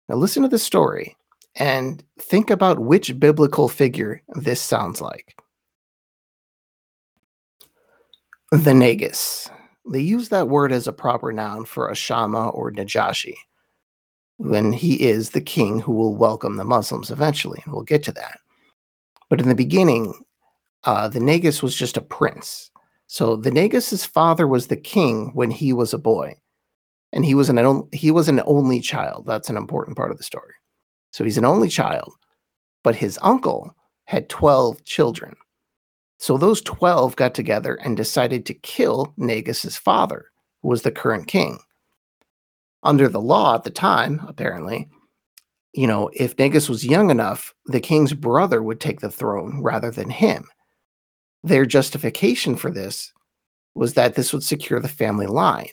Now, 0.09 0.15
listen 0.15 0.45
to 0.45 0.49
the 0.49 0.61
story 0.61 1.17
and 1.57 2.05
think 2.21 2.51
about 2.51 2.79
which 2.79 3.19
biblical 3.19 3.69
figure 3.69 4.23
this 4.29 4.61
sounds 4.61 5.01
like. 5.01 5.35
The 8.57 8.73
Negus. 8.73 9.51
They 9.93 10.01
use 10.01 10.31
that 10.31 10.49
word 10.49 10.73
as 10.73 10.89
a 10.89 10.93
proper 10.93 11.31
noun 11.31 11.67
for 11.67 11.91
Ashama 11.91 12.55
or 12.55 12.73
Najashi, 12.73 13.35
when 14.39 14.73
he 14.73 14.95
is 14.95 15.31
the 15.31 15.43
king 15.43 15.79
who 15.79 15.93
will 15.93 16.17
welcome 16.17 16.57
the 16.57 16.65
Muslims 16.65 17.11
eventually, 17.11 17.61
and 17.63 17.75
we'll 17.75 17.83
get 17.83 18.03
to 18.05 18.13
that. 18.13 18.41
But 19.29 19.43
in 19.43 19.49
the 19.49 19.55
beginning, 19.55 20.15
uh, 20.85 21.07
the 21.09 21.21
Negus 21.21 21.63
was 21.63 21.77
just 21.77 21.99
a 21.99 22.01
prince. 22.01 22.71
So 23.09 23.37
the 23.37 23.51
Negus's 23.51 24.07
father 24.07 24.49
was 24.49 24.69
the 24.69 24.77
king 24.77 25.33
when 25.35 25.51
he 25.51 25.75
was 25.75 25.93
a 25.93 25.99
boy 25.99 26.35
and 27.13 27.27
he 27.27 27.35
was 27.35 27.51
an 27.51 27.89
he 27.93 28.11
was 28.11 28.27
an 28.27 28.41
only 28.47 28.81
child. 28.81 29.27
That's 29.27 29.51
an 29.51 29.59
important 29.59 29.99
part 29.99 30.11
of 30.11 30.17
the 30.17 30.25
story. 30.25 30.55
So 31.11 31.25
he's 31.25 31.39
an 31.39 31.45
only 31.45 31.69
child, 31.69 32.15
but 32.83 32.97
his 32.97 33.19
uncle 33.21 33.77
had 34.05 34.31
12 34.31 34.83
children. 34.85 35.37
So 36.19 36.39
those 36.39 36.61
12 36.63 37.17
got 37.17 37.35
together 37.35 37.75
and 37.77 37.97
decided 37.97 38.47
to 38.47 38.55
kill 38.55 39.13
Negus's 39.17 39.77
father, 39.77 40.27
who 40.63 40.69
was 40.69 40.83
the 40.83 40.91
current 40.91 41.27
king. 41.27 41.59
Under 42.83 43.09
the 43.09 43.21
law 43.21 43.55
at 43.57 43.65
the 43.65 43.71
time, 43.71 44.25
apparently, 44.27 44.89
you 45.73 45.87
know, 45.87 46.11
if 46.15 46.39
Negus 46.39 46.69
was 46.69 46.87
young 46.87 47.11
enough, 47.11 47.55
the 47.67 47.81
king's 47.81 48.15
brother 48.15 48.63
would 48.63 48.81
take 48.81 49.01
the 49.01 49.11
throne 49.11 49.63
rather 49.63 49.91
than 49.91 50.09
him. 50.09 50.49
Their 51.43 51.67
justification 51.67 52.57
for 52.57 52.71
this 52.71 53.13
was 53.75 53.95
that 53.95 54.15
this 54.15 54.33
would 54.33 54.43
secure 54.43 54.81
the 54.81 54.89
family 54.89 55.27
line 55.27 55.69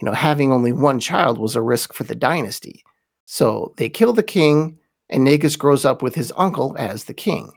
you 0.00 0.06
know, 0.06 0.12
having 0.12 0.50
only 0.50 0.72
one 0.72 0.98
child 0.98 1.38
was 1.38 1.54
a 1.54 1.62
risk 1.62 1.92
for 1.92 2.04
the 2.04 2.14
dynasty. 2.14 2.82
So 3.26 3.74
they 3.76 3.88
kill 3.88 4.12
the 4.12 4.22
king, 4.22 4.78
and 5.10 5.24
Negus 5.24 5.56
grows 5.56 5.84
up 5.84 6.02
with 6.02 6.14
his 6.14 6.32
uncle 6.36 6.74
as 6.78 7.04
the 7.04 7.14
king. 7.14 7.52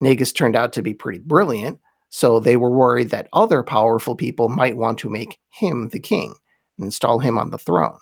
Negus 0.00 0.32
turned 0.32 0.56
out 0.56 0.72
to 0.74 0.82
be 0.82 0.94
pretty 0.94 1.20
brilliant, 1.20 1.78
so 2.10 2.38
they 2.38 2.56
were 2.56 2.70
worried 2.70 3.10
that 3.10 3.28
other 3.32 3.62
powerful 3.62 4.14
people 4.14 4.48
might 4.48 4.76
want 4.76 4.98
to 4.98 5.10
make 5.10 5.38
him 5.50 5.88
the 5.88 6.00
king 6.00 6.34
and 6.78 6.86
install 6.86 7.18
him 7.18 7.38
on 7.38 7.50
the 7.50 7.58
throne. 7.58 7.98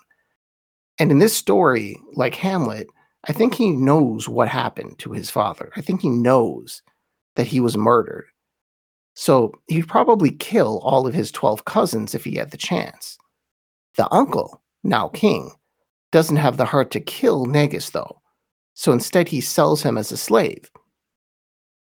And 0.99 1.11
in 1.11 1.19
this 1.19 1.35
story, 1.35 1.99
like 2.13 2.35
Hamlet, 2.35 2.87
I 3.27 3.33
think 3.33 3.55
he 3.55 3.71
knows 3.71 4.27
what 4.27 4.47
happened 4.49 4.99
to 4.99 5.11
his 5.11 5.29
father. 5.29 5.71
I 5.75 5.81
think 5.81 6.01
he 6.01 6.09
knows 6.09 6.81
that 7.35 7.47
he 7.47 7.59
was 7.59 7.77
murdered. 7.77 8.25
So 9.15 9.53
he'd 9.67 9.87
probably 9.87 10.31
kill 10.31 10.79
all 10.79 11.07
of 11.07 11.13
his 11.13 11.31
12 11.31 11.65
cousins 11.65 12.13
if 12.13 12.23
he 12.23 12.35
had 12.35 12.51
the 12.51 12.57
chance. 12.57 13.17
The 13.95 14.11
uncle, 14.13 14.61
now 14.83 15.07
king, 15.09 15.51
doesn't 16.11 16.37
have 16.37 16.57
the 16.57 16.65
heart 16.65 16.91
to 16.91 16.99
kill 16.99 17.45
Negus, 17.45 17.91
though, 17.91 18.21
so 18.73 18.91
instead 18.91 19.27
he 19.27 19.41
sells 19.41 19.81
him 19.83 19.97
as 19.97 20.11
a 20.11 20.17
slave. 20.17 20.69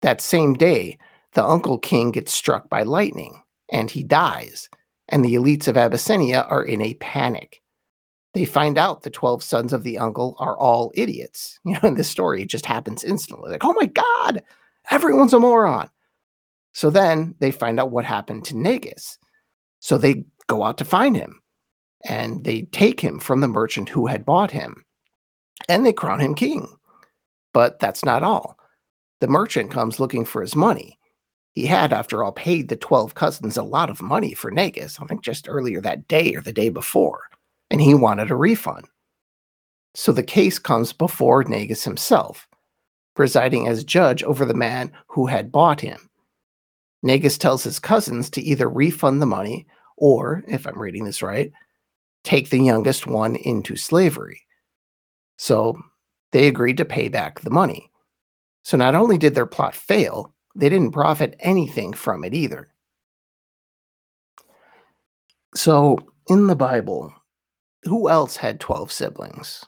That 0.01 0.21
same 0.21 0.53
day, 0.53 0.97
the 1.33 1.43
uncle 1.43 1.77
king 1.77 2.11
gets 2.11 2.33
struck 2.33 2.69
by 2.69 2.83
lightning, 2.83 3.41
and 3.71 3.89
he 3.89 4.03
dies, 4.03 4.69
and 5.09 5.23
the 5.23 5.35
elites 5.35 5.67
of 5.67 5.77
Abyssinia 5.77 6.45
are 6.49 6.63
in 6.63 6.81
a 6.81 6.95
panic. 6.95 7.61
They 8.33 8.45
find 8.45 8.77
out 8.77 9.03
the 9.03 9.09
12 9.09 9.43
sons 9.43 9.73
of 9.73 9.83
the 9.83 9.97
uncle 9.97 10.35
are 10.39 10.57
all 10.57 10.91
idiots. 10.95 11.59
You 11.65 11.73
know, 11.73 11.89
in 11.89 11.95
this 11.95 12.09
story, 12.09 12.41
it 12.41 12.49
just 12.49 12.65
happens 12.65 13.03
instantly. 13.03 13.51
Like, 13.51 13.63
oh 13.63 13.73
my 13.73 13.85
God, 13.85 14.41
everyone's 14.89 15.33
a 15.33 15.39
moron. 15.39 15.89
So 16.73 16.89
then 16.89 17.35
they 17.39 17.51
find 17.51 17.79
out 17.79 17.91
what 17.91 18.05
happened 18.05 18.45
to 18.45 18.57
Negus. 18.57 19.17
So 19.79 19.97
they 19.97 20.23
go 20.47 20.63
out 20.63 20.77
to 20.77 20.85
find 20.85 21.15
him 21.15 21.41
and 22.05 22.43
they 22.43 22.63
take 22.63 22.99
him 22.99 23.19
from 23.19 23.41
the 23.41 23.47
merchant 23.47 23.89
who 23.89 24.07
had 24.07 24.25
bought 24.25 24.51
him 24.51 24.85
and 25.67 25.85
they 25.85 25.93
crown 25.93 26.19
him 26.19 26.33
king. 26.35 26.67
But 27.53 27.79
that's 27.79 28.05
not 28.05 28.23
all. 28.23 28.57
The 29.21 29.29
merchant 29.29 29.71
comes 29.71 29.99
looking 30.01 30.25
for 30.25 30.41
his 30.41 30.55
money 30.55 30.99
He 31.53 31.65
had, 31.65 31.91
after 31.93 32.23
all, 32.23 32.31
paid 32.31 32.69
the 32.69 32.77
12 32.77 33.13
cousins 33.15 33.57
a 33.57 33.63
lot 33.63 33.89
of 33.89 34.01
money 34.01 34.33
for 34.33 34.51
Negus, 34.51 34.99
I 34.99 35.05
think 35.05 35.21
just 35.23 35.49
earlier 35.49 35.81
that 35.81 36.07
day 36.07 36.33
or 36.35 36.41
the 36.41 36.53
day 36.53 36.69
before, 36.69 37.23
and 37.69 37.81
he 37.81 37.93
wanted 37.93 38.31
a 38.31 38.35
refund. 38.35 38.85
So 39.95 40.11
the 40.13 40.23
case 40.23 40.59
comes 40.59 40.93
before 40.93 41.43
Negus 41.43 41.83
himself, 41.83 42.47
presiding 43.15 43.67
as 43.67 43.83
judge 43.83 44.23
over 44.23 44.45
the 44.45 44.53
man 44.53 44.91
who 45.07 45.27
had 45.27 45.51
bought 45.51 45.81
him. 45.81 46.09
Negus 47.03 47.37
tells 47.37 47.63
his 47.63 47.79
cousins 47.79 48.29
to 48.31 48.41
either 48.41 48.69
refund 48.69 49.21
the 49.21 49.25
money 49.25 49.67
or, 49.97 50.43
if 50.47 50.65
I'm 50.65 50.79
reading 50.79 51.03
this 51.05 51.21
right, 51.21 51.51
take 52.23 52.49
the 52.49 52.59
youngest 52.59 53.07
one 53.07 53.35
into 53.35 53.75
slavery. 53.75 54.41
So 55.37 55.77
they 56.31 56.47
agreed 56.47 56.77
to 56.77 56.85
pay 56.85 57.09
back 57.09 57.41
the 57.41 57.49
money. 57.49 57.90
So 58.63 58.77
not 58.77 58.95
only 58.95 59.17
did 59.17 59.35
their 59.35 59.45
plot 59.45 59.75
fail, 59.75 60.33
they 60.55 60.69
didn't 60.69 60.91
profit 60.91 61.35
anything 61.39 61.93
from 61.93 62.23
it 62.23 62.33
either. 62.33 62.67
So 65.55 65.97
in 66.27 66.47
the 66.47 66.55
Bible, 66.55 67.13
who 67.83 68.09
else 68.09 68.35
had 68.35 68.59
12 68.59 68.91
siblings? 68.91 69.65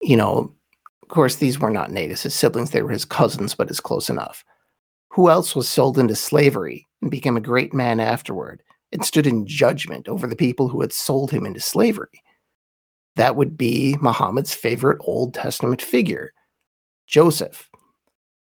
You 0.00 0.16
know, 0.16 0.54
of 1.02 1.08
course, 1.08 1.36
these 1.36 1.58
were 1.58 1.70
not 1.70 1.90
Negus' 1.90 2.34
siblings, 2.34 2.70
they 2.70 2.82
were 2.82 2.90
his 2.90 3.04
cousins, 3.04 3.54
but 3.54 3.68
it's 3.68 3.80
close 3.80 4.08
enough. 4.08 4.44
Who 5.10 5.28
else 5.28 5.54
was 5.56 5.68
sold 5.68 5.98
into 5.98 6.14
slavery 6.14 6.86
and 7.02 7.10
became 7.10 7.36
a 7.36 7.40
great 7.40 7.74
man 7.74 8.00
afterward 8.00 8.62
and 8.92 9.04
stood 9.04 9.26
in 9.26 9.46
judgment 9.46 10.08
over 10.08 10.26
the 10.26 10.36
people 10.36 10.68
who 10.68 10.80
had 10.80 10.92
sold 10.92 11.30
him 11.30 11.44
into 11.44 11.60
slavery? 11.60 12.22
That 13.16 13.36
would 13.36 13.58
be 13.58 13.96
Muhammad's 14.00 14.54
favorite 14.54 14.98
Old 15.00 15.34
Testament 15.34 15.82
figure, 15.82 16.32
Joseph. 17.10 17.68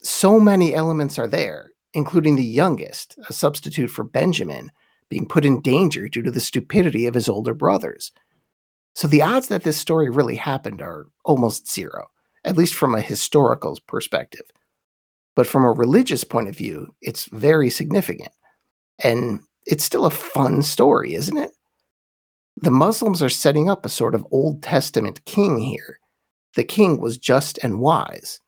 So 0.02 0.38
many 0.38 0.74
elements 0.74 1.18
are 1.18 1.26
there, 1.26 1.70
including 1.94 2.36
the 2.36 2.44
youngest, 2.44 3.16
a 3.28 3.32
substitute 3.32 3.88
for 3.88 4.04
Benjamin, 4.04 4.70
being 5.08 5.26
put 5.26 5.46
in 5.46 5.62
danger 5.62 6.06
due 6.06 6.20
to 6.22 6.30
the 6.30 6.38
stupidity 6.38 7.06
of 7.06 7.14
his 7.14 7.30
older 7.30 7.54
brothers. 7.54 8.12
So 8.94 9.08
the 9.08 9.22
odds 9.22 9.48
that 9.48 9.62
this 9.62 9.78
story 9.78 10.10
really 10.10 10.36
happened 10.36 10.82
are 10.82 11.06
almost 11.24 11.72
zero, 11.72 12.08
at 12.44 12.58
least 12.58 12.74
from 12.74 12.94
a 12.94 13.00
historical 13.00 13.78
perspective. 13.86 14.44
But 15.34 15.46
from 15.46 15.64
a 15.64 15.72
religious 15.72 16.22
point 16.22 16.48
of 16.48 16.56
view, 16.56 16.94
it's 17.00 17.24
very 17.32 17.70
significant. 17.70 18.32
And 19.02 19.40
it's 19.64 19.84
still 19.84 20.04
a 20.04 20.10
fun 20.10 20.60
story, 20.60 21.14
isn't 21.14 21.38
it? 21.38 21.52
The 22.58 22.70
Muslims 22.70 23.22
are 23.22 23.30
setting 23.30 23.70
up 23.70 23.86
a 23.86 23.88
sort 23.88 24.14
of 24.14 24.26
Old 24.30 24.62
Testament 24.62 25.24
king 25.24 25.58
here. 25.58 26.00
The 26.54 26.64
king 26.64 27.00
was 27.00 27.16
just 27.16 27.58
and 27.62 27.80
wise, 27.80 28.40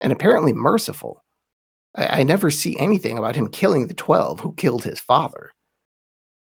and 0.00 0.12
apparently 0.12 0.52
merciful. 0.52 1.24
I, 1.94 2.20
I 2.20 2.22
never 2.22 2.50
see 2.50 2.78
anything 2.78 3.18
about 3.18 3.36
him 3.36 3.48
killing 3.48 3.86
the 3.86 3.94
12 3.94 4.40
who 4.40 4.54
killed 4.54 4.84
his 4.84 5.00
father. 5.00 5.52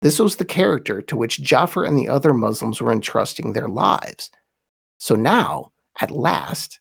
This 0.03 0.19
was 0.19 0.37
the 0.37 0.45
character 0.45 1.01
to 1.03 1.17
which 1.17 1.43
Jafar 1.43 1.85
and 1.85 1.97
the 1.97 2.09
other 2.09 2.35
Muslims 2.35 2.81
were 2.81 2.93
entrusting 2.93 3.53
their 3.53 3.69
lives. 3.69 4.31
So 4.99 5.15
now, 5.15 5.73
at 6.01 6.11
last, 6.11 6.81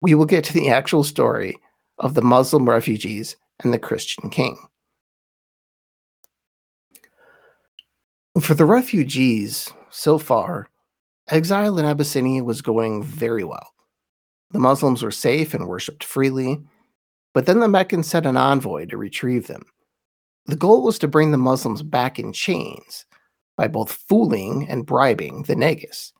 we 0.00 0.14
will 0.14 0.24
get 0.24 0.44
to 0.44 0.52
the 0.52 0.70
actual 0.70 1.04
story 1.04 1.56
of 1.98 2.14
the 2.14 2.22
Muslim 2.22 2.68
refugees 2.68 3.36
and 3.62 3.72
the 3.72 3.78
Christian 3.78 4.30
king. 4.30 4.56
For 8.40 8.54
the 8.54 8.66
refugees, 8.66 9.72
so 9.90 10.18
far, 10.18 10.68
exile 11.28 11.78
in 11.78 11.86
Abyssinia 11.86 12.44
was 12.44 12.60
going 12.60 13.02
very 13.02 13.44
well. 13.44 13.72
The 14.52 14.58
Muslims 14.58 15.02
were 15.02 15.10
safe 15.10 15.54
and 15.54 15.66
worshipped 15.66 16.04
freely, 16.04 16.60
but 17.34 17.46
then 17.46 17.60
the 17.60 17.68
Meccans 17.68 18.08
sent 18.08 18.26
an 18.26 18.36
envoy 18.36 18.86
to 18.86 18.96
retrieve 18.96 19.46
them. 19.46 19.64
The 20.46 20.56
goal 20.56 20.82
was 20.82 20.98
to 21.00 21.08
bring 21.08 21.32
the 21.32 21.38
Muslims 21.38 21.82
back 21.82 22.18
in 22.18 22.32
chains 22.32 23.04
by 23.56 23.66
both 23.68 23.92
fooling 24.08 24.68
and 24.68 24.86
bribing 24.86 25.42
the 25.42 25.56
Negus. 25.56 26.12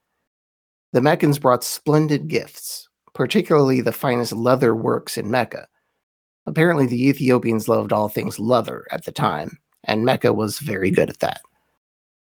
The 0.92 1.00
Meccans 1.00 1.38
brought 1.38 1.62
splendid 1.62 2.26
gifts, 2.26 2.88
particularly 3.14 3.80
the 3.80 3.92
finest 3.92 4.32
leather 4.32 4.74
works 4.74 5.16
in 5.16 5.30
Mecca. 5.30 5.68
Apparently, 6.46 6.86
the 6.86 7.08
Ethiopians 7.08 7.68
loved 7.68 7.92
all 7.92 8.08
things 8.08 8.38
leather 8.40 8.84
at 8.90 9.04
the 9.04 9.12
time, 9.12 9.58
and 9.84 10.04
Mecca 10.04 10.32
was 10.32 10.58
very 10.58 10.90
good 10.90 11.08
at 11.08 11.20
that. 11.20 11.40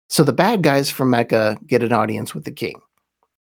So 0.09 0.25
the 0.25 0.33
bad 0.33 0.63
guys 0.63 0.91
from 0.91 1.11
Mecca 1.11 1.59
get 1.67 1.83
an 1.83 1.93
audience 1.93 2.35
with 2.35 2.45
the 2.45 2.53
king, 2.53 2.81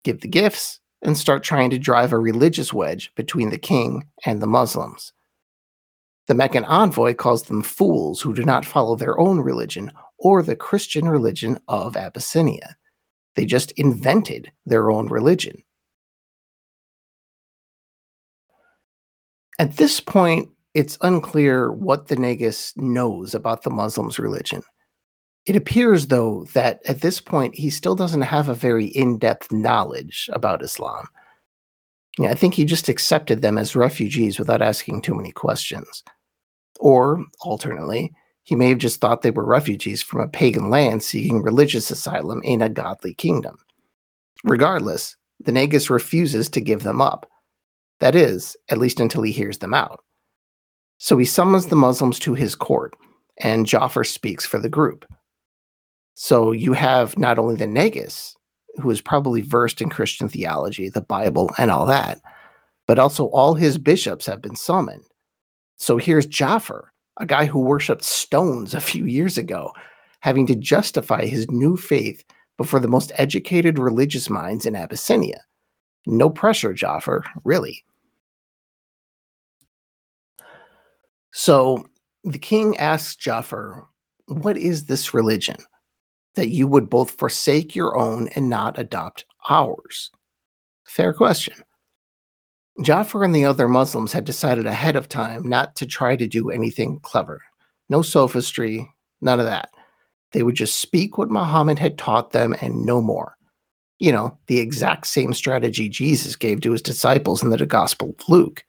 give 0.04 0.22
the 0.22 0.28
gifts, 0.28 0.81
and 1.02 1.18
start 1.18 1.44
trying 1.44 1.70
to 1.72 1.80
drive 1.80 2.14
a 2.14 2.20
religious 2.20 2.72
wedge 2.74 3.12
between 3.16 3.50
the 3.50 3.58
king 3.58 4.08
and 4.26 4.42
the 4.42 4.48
Muslims. 4.48 5.14
The 6.28 6.36
Meccan 6.36 6.64
envoy 6.66 7.16
calls 7.16 7.44
them 7.44 7.64
fools 7.64 8.22
who 8.22 8.34
do 8.34 8.44
not 8.44 8.66
follow 8.66 8.96
their 8.96 9.20
own 9.20 9.40
religion 9.40 9.92
or 10.20 10.44
the 10.44 10.56
Christian 10.56 11.10
religion 11.10 11.60
of 11.68 11.98
Abyssinia. 11.98 12.78
They 13.36 13.46
just 13.46 13.72
invented 13.72 14.52
their 14.66 14.92
own 14.92 15.08
religion. 15.08 15.64
At 19.58 19.78
this 19.78 20.00
point, 20.00 20.50
it's 20.74 20.98
unclear 21.02 21.72
what 21.72 22.08
the 22.08 22.16
Negus 22.16 22.74
knows 22.78 23.36
about 23.36 23.64
the 23.64 23.70
Muslims' 23.70 24.20
religion. 24.20 24.64
It 25.46 25.56
appears, 25.56 26.08
though, 26.08 26.46
that 26.54 26.82
at 26.88 27.02
this 27.02 27.20
point 27.20 27.56
he 27.56 27.70
still 27.70 27.96
doesn't 27.96 28.22
have 28.22 28.48
a 28.48 28.54
very 28.54 28.86
in 28.86 29.18
depth 29.18 29.52
knowledge 29.52 30.30
about 30.34 30.64
Islam. 30.64 31.08
Yeah, 32.20 32.30
I 32.30 32.36
think 32.36 32.54
he 32.54 32.66
just 32.66 32.90
accepted 32.90 33.42
them 33.42 33.58
as 33.58 33.76
refugees 33.76 34.38
without 34.38 34.62
asking 34.62 35.02
too 35.02 35.16
many 35.16 35.32
questions. 35.32 36.04
Or, 36.80 37.24
alternately, 37.42 38.14
he 38.44 38.56
may 38.56 38.70
have 38.70 38.80
just 38.80 39.00
thought 39.00 39.22
they 39.22 39.32
were 39.32 39.46
refugees 39.46 40.02
from 40.02 40.20
a 40.20 40.28
pagan 40.28 40.70
land 40.70 41.04
seeking 41.04 41.42
religious 41.42 41.90
asylum 41.90 42.42
in 42.44 42.62
a 42.62 42.70
godly 42.70 43.14
kingdom. 43.14 43.58
Regardless, 44.44 45.16
the 45.40 45.52
Negus 45.52 45.90
refuses 45.90 46.50
to 46.50 46.62
give 46.62 46.84
them 46.84 47.02
up, 47.02 47.30
that 48.00 48.16
is, 48.16 48.58
at 48.70 48.78
least 48.78 49.00
until 49.00 49.22
he 49.22 49.32
hears 49.32 49.60
them 49.60 49.74
out. 49.74 50.04
So 50.98 51.18
he 51.18 51.26
summons 51.26 51.68
the 51.68 51.76
Muslims 51.76 52.20
to 52.20 52.34
his 52.34 52.56
court, 52.56 52.96
and 53.38 53.66
Jafar 53.66 54.04
speaks 54.04 54.46
for 54.46 54.60
the 54.60 54.70
group. 54.70 55.06
So 56.24 56.52
you 56.52 56.74
have 56.74 57.18
not 57.18 57.40
only 57.40 57.56
the 57.56 57.66
Negus, 57.66 58.36
who 58.76 58.92
is 58.92 59.02
probably 59.02 59.42
versed 59.42 59.82
in 59.82 59.90
Christian 59.90 60.30
theology, 60.30 60.88
the 60.88 61.02
Bible, 61.02 61.50
and 61.58 61.72
all 61.72 61.88
that, 61.88 62.22
but 62.86 63.00
also 63.00 63.26
all 63.30 63.56
his 63.56 63.80
bishops 63.80 64.28
have 64.28 64.40
been 64.40 64.56
summoned. 64.56 65.04
So 65.78 65.98
here's 65.98 66.28
Jafar, 66.28 66.94
a 67.20 67.26
guy 67.26 67.46
who 67.46 67.60
worshipped 67.62 68.04
stones 68.04 68.76
a 68.76 68.80
few 68.80 69.06
years 69.06 69.36
ago, 69.36 69.72
having 70.20 70.46
to 70.46 70.56
justify 70.56 71.26
his 71.26 71.50
new 71.50 71.76
faith 71.76 72.24
before 72.56 72.80
the 72.80 72.88
most 72.88 73.12
educated 73.16 73.80
religious 73.80 74.30
minds 74.30 74.68
in 74.68 74.76
Abyssinia. 74.76 75.42
No 76.06 76.30
pressure, 76.30 76.72
Jafar, 76.72 77.24
really. 77.44 77.84
So 81.32 81.84
the 82.24 82.38
king 82.38 82.78
asks 82.78 83.16
Jafar, 83.16 83.88
What 84.28 84.56
is 84.56 84.86
this 84.86 85.16
religion? 85.16 85.58
That 86.36 86.50
you 86.50 86.68
would 86.68 86.90
both 86.90 87.12
forsake 87.12 87.76
your 87.76 87.98
own 87.98 88.30
and 88.30 88.50
not 88.50 88.80
adopt 88.80 89.26
ours? 89.50 90.12
Fair 90.86 91.14
question. 91.14 91.56
Jafar 92.82 93.24
and 93.24 93.36
the 93.36 93.46
other 93.46 93.68
Muslims 93.68 94.14
had 94.14 94.24
decided 94.24 94.66
ahead 94.66 94.96
of 94.96 95.10
time 95.10 95.48
not 95.48 95.76
to 95.76 95.86
try 95.86 96.16
to 96.16 96.28
do 96.28 96.50
anything 96.50 97.00
clever. 97.02 97.42
No 97.90 98.02
sophistry, 98.02 98.90
none 99.20 99.40
of 99.40 99.46
that. 99.46 99.70
They 100.32 100.44
would 100.44 100.56
just 100.56 100.80
speak 100.80 101.18
what 101.18 101.30
Muhammad 101.30 101.78
had 101.78 101.98
taught 101.98 102.32
them 102.32 102.56
and 102.62 102.86
no 102.86 103.02
more. 103.02 103.38
You 104.00 104.12
know, 104.12 104.38
the 104.48 104.60
exact 104.60 105.08
same 105.08 105.34
strategy 105.34 105.90
Jesus 105.90 106.36
gave 106.36 106.62
to 106.62 106.72
his 106.72 106.82
disciples 106.82 107.44
in 107.44 107.50
the 107.50 107.66
Gospel 107.66 108.16
of 108.18 108.30
Luke. 108.30 108.64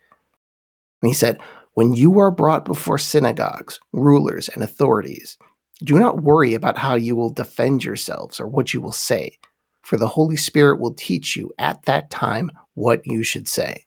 And 1.01 1.09
he 1.09 1.15
said, 1.15 1.39
when 1.75 1.95
you 1.95 2.19
are 2.19 2.31
brought 2.31 2.65
before 2.65 2.99
synagogues, 2.99 3.81
rulers, 3.93 4.49
and 4.51 4.63
authorities, 4.63 5.39
do 5.85 5.99
not 5.99 6.23
worry 6.23 6.55
about 6.55 6.79
how 6.79 6.95
you 6.95 7.17
will 7.17 7.31
defend 7.31 7.85
yourselves 7.85 8.41
or 8.41 8.47
what 8.47 8.73
you 8.73 8.81
will 8.81 8.93
say, 8.93 9.39
for 9.83 9.97
the 9.97 10.09
Holy 10.09 10.37
Spirit 10.37 10.81
will 10.81 10.95
teach 10.95 11.37
you 11.37 11.53
at 11.59 11.83
that 11.85 12.11
time 12.11 12.51
what 12.75 13.07
you 13.07 13.23
should 13.23 13.49
say. 13.49 13.85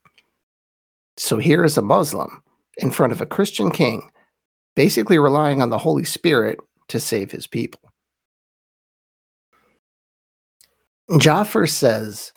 So 1.17 1.37
here 1.37 1.63
is 1.63 1.77
a 1.77 1.81
Muslim 1.81 2.41
in 2.77 2.91
front 2.91 3.13
of 3.13 3.21
a 3.21 3.25
Christian 3.25 3.71
king, 3.71 4.09
basically 4.75 5.17
relying 5.17 5.61
on 5.61 5.69
the 5.69 5.77
Holy 5.77 6.03
Spirit 6.03 6.59
to 6.89 6.99
save 6.99 7.31
his 7.31 7.47
people. 7.47 7.79
Jafar 11.19 11.67
says, 11.67 12.33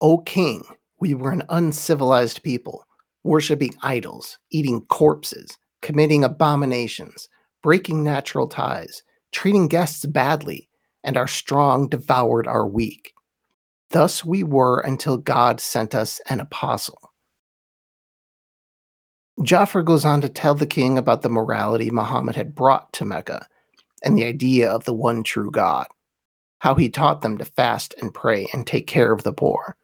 O 0.00 0.18
king, 0.18 0.64
we 1.00 1.14
were 1.14 1.30
an 1.30 1.44
uncivilized 1.48 2.42
people 2.42 2.84
worshiping 3.22 3.74
idols, 3.82 4.38
eating 4.50 4.82
corpses, 4.86 5.56
committing 5.80 6.24
abominations, 6.24 7.28
breaking 7.64 8.04
natural 8.04 8.46
ties, 8.46 9.02
treating 9.32 9.68
guests 9.68 10.04
badly, 10.04 10.68
and 11.02 11.16
our 11.16 11.26
strong 11.26 11.88
devoured 11.88 12.46
our 12.46 12.68
weak. 12.68 13.14
Thus 13.88 14.22
we 14.22 14.42
were 14.42 14.80
until 14.80 15.16
God 15.16 15.62
sent 15.62 15.94
us 15.94 16.20
an 16.28 16.40
apostle. 16.40 17.10
Jafar 19.42 19.82
goes 19.82 20.04
on 20.04 20.20
to 20.20 20.28
tell 20.28 20.54
the 20.54 20.66
king 20.66 20.98
about 20.98 21.22
the 21.22 21.30
morality 21.30 21.90
Muhammad 21.90 22.36
had 22.36 22.54
brought 22.54 22.92
to 22.92 23.06
Mecca 23.06 23.46
and 24.02 24.18
the 24.18 24.26
idea 24.26 24.70
of 24.70 24.84
the 24.84 24.92
one 24.92 25.22
true 25.22 25.50
God, 25.50 25.86
how 26.58 26.74
he 26.74 26.90
taught 26.90 27.22
them 27.22 27.38
to 27.38 27.46
fast 27.46 27.94
and 27.98 28.12
pray 28.12 28.46
and 28.52 28.66
take 28.66 28.86
care 28.86 29.10
of 29.10 29.22
the 29.22 29.32
poor. 29.32 29.74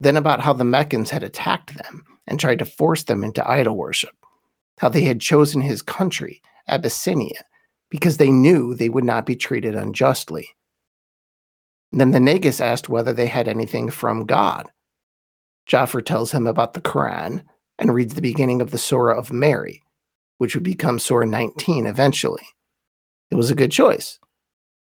Then 0.00 0.16
about 0.16 0.40
how 0.40 0.54
the 0.54 0.64
Meccans 0.64 1.10
had 1.10 1.22
attacked 1.22 1.76
them 1.76 2.06
and 2.26 2.40
tried 2.40 2.60
to 2.60 2.64
force 2.64 3.04
them 3.04 3.22
into 3.22 3.46
idol 3.46 3.76
worship, 3.76 4.16
how 4.78 4.88
they 4.88 5.02
had 5.02 5.20
chosen 5.20 5.60
his 5.60 5.82
country, 5.82 6.40
Abyssinia, 6.68 7.44
because 7.90 8.16
they 8.16 8.30
knew 8.30 8.74
they 8.74 8.88
would 8.88 9.04
not 9.04 9.26
be 9.26 9.36
treated 9.36 9.74
unjustly. 9.74 10.48
Then 11.92 12.12
the 12.12 12.20
Negus 12.20 12.60
asked 12.60 12.88
whether 12.88 13.12
they 13.12 13.26
had 13.26 13.48
anything 13.48 13.90
from 13.90 14.24
God. 14.24 14.70
Jafar 15.66 16.00
tells 16.00 16.32
him 16.32 16.46
about 16.46 16.72
the 16.72 16.80
Quran 16.80 17.44
and 17.78 17.94
reads 17.94 18.14
the 18.14 18.22
beginning 18.22 18.60
of 18.60 18.70
the 18.70 18.78
Surah 18.78 19.18
of 19.18 19.32
Mary, 19.32 19.82
which 20.38 20.54
would 20.54 20.64
become 20.64 20.98
Surah 20.98 21.26
19 21.26 21.86
eventually. 21.86 22.46
It 23.30 23.34
was 23.34 23.50
a 23.50 23.54
good 23.54 23.70
choice. 23.70 24.18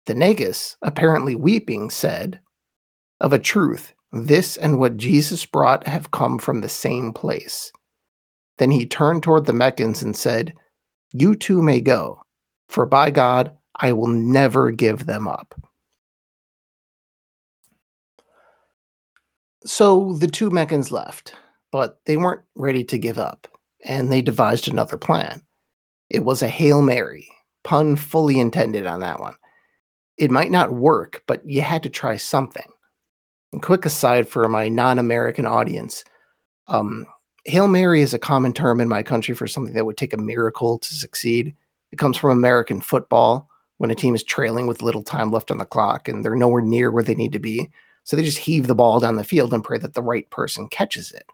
The 0.06 0.16
Negus, 0.16 0.78
apparently 0.82 1.36
weeping, 1.36 1.90
said, 1.90 2.40
Of 3.20 3.34
a 3.34 3.40
truth, 3.40 3.94
this 4.12 4.58
and 4.58 4.80
what 4.80 4.98
Jesus 4.98 5.46
brought 5.46 5.88
have 5.88 6.12
come 6.12 6.38
from 6.38 6.62
the 6.62 6.70
same 6.70 7.14
place. 7.14 7.72
Then 8.58 8.72
he 8.72 8.86
turned 8.86 9.24
toward 9.24 9.46
the 9.46 9.54
Meccans 9.54 10.02
and 10.02 10.16
said, 10.16 10.54
You 11.14 11.36
two 11.36 11.62
may 11.62 11.82
go, 11.82 12.24
for 12.70 12.86
by 12.86 13.12
God, 13.12 13.56
I 13.76 13.94
will 13.94 14.08
never 14.08 14.72
give 14.72 15.06
them 15.06 15.28
up. 15.28 15.56
So 19.66 20.14
the 20.14 20.28
two 20.28 20.50
Meccans 20.50 20.92
left, 20.92 21.36
but 21.72 22.00
they 22.06 22.18
weren't 22.18 22.42
ready 22.56 22.84
to 22.86 22.98
give 22.98 23.20
up, 23.20 23.48
and 23.84 24.12
they 24.12 24.22
devised 24.22 24.68
another 24.68 24.98
plan. 24.98 25.42
It 26.10 26.24
was 26.26 26.42
a 26.42 26.48
Hail 26.48 26.82
Mary, 26.82 27.28
pun 27.64 27.96
fully 27.96 28.40
intended 28.40 28.88
on 28.88 29.02
that 29.02 29.20
one. 29.20 29.36
It 30.18 30.32
might 30.32 30.52
not 30.52 30.74
work, 30.74 31.24
but 31.28 31.46
you 31.46 31.62
had 31.62 31.84
to 31.84 31.90
try 31.90 32.18
something. 32.18 32.68
And 33.54 33.62
quick 33.62 33.86
aside 33.86 34.28
for 34.28 34.48
my 34.48 34.70
non 34.70 34.98
American 34.98 35.46
audience 35.46 36.04
um, 36.68 37.06
Hail 37.46 37.68
Mary 37.68 38.02
is 38.02 38.14
a 38.14 38.20
common 38.20 38.54
term 38.54 38.80
in 38.80 38.88
my 38.88 39.02
country 39.02 39.34
for 39.34 39.48
something 39.48 39.74
that 39.74 39.86
would 39.86 39.98
take 39.98 40.14
a 40.14 40.18
miracle 40.18 40.78
to 40.80 40.94
succeed. 40.94 41.56
It 41.92 41.98
comes 41.98 42.18
from 42.18 42.32
American 42.32 42.82
football 42.82 43.50
when 43.78 43.90
a 43.90 43.96
team 43.96 44.14
is 44.14 44.24
trailing 44.24 44.68
with 44.68 44.84
little 44.84 45.04
time 45.04 45.32
left 45.32 45.50
on 45.50 45.58
the 45.58 45.66
clock 45.66 46.08
and 46.08 46.24
they're 46.24 46.36
nowhere 46.36 46.62
near 46.62 46.92
where 46.92 47.04
they 47.04 47.16
need 47.16 47.32
to 47.34 47.40
be. 47.40 47.70
So 48.04 48.16
they 48.16 48.24
just 48.24 48.38
heave 48.38 48.68
the 48.68 48.76
ball 48.76 49.00
down 49.00 49.16
the 49.16 49.24
field 49.24 49.54
and 49.54 49.64
pray 49.64 49.80
that 49.80 49.96
the 49.96 50.04
right 50.04 50.30
person 50.30 50.68
catches 50.68 51.12
it. 51.12 51.26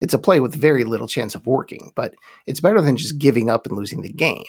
It's 0.00 0.14
a 0.14 0.18
play 0.18 0.40
with 0.40 0.54
very 0.54 0.84
little 0.84 1.06
chance 1.08 1.34
of 1.34 1.46
working, 1.46 1.92
but 1.94 2.14
it's 2.46 2.60
better 2.60 2.80
than 2.80 2.96
just 2.96 3.18
giving 3.18 3.48
up 3.48 3.66
and 3.66 3.76
losing 3.76 4.02
the 4.02 4.12
game. 4.12 4.44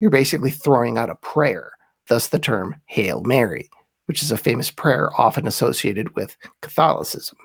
You're 0.00 0.10
basically 0.10 0.50
throwing 0.50 0.96
out 0.96 1.10
a 1.10 1.16
prayer, 1.16 1.72
thus 2.08 2.28
the 2.28 2.38
term 2.38 2.76
Hail 2.86 3.20
Mary, 3.22 3.68
which 4.06 4.22
is 4.22 4.30
a 4.30 4.36
famous 4.36 4.70
prayer 4.70 5.10
often 5.20 5.46
associated 5.46 6.14
with 6.14 6.36
Catholicism. 6.62 7.38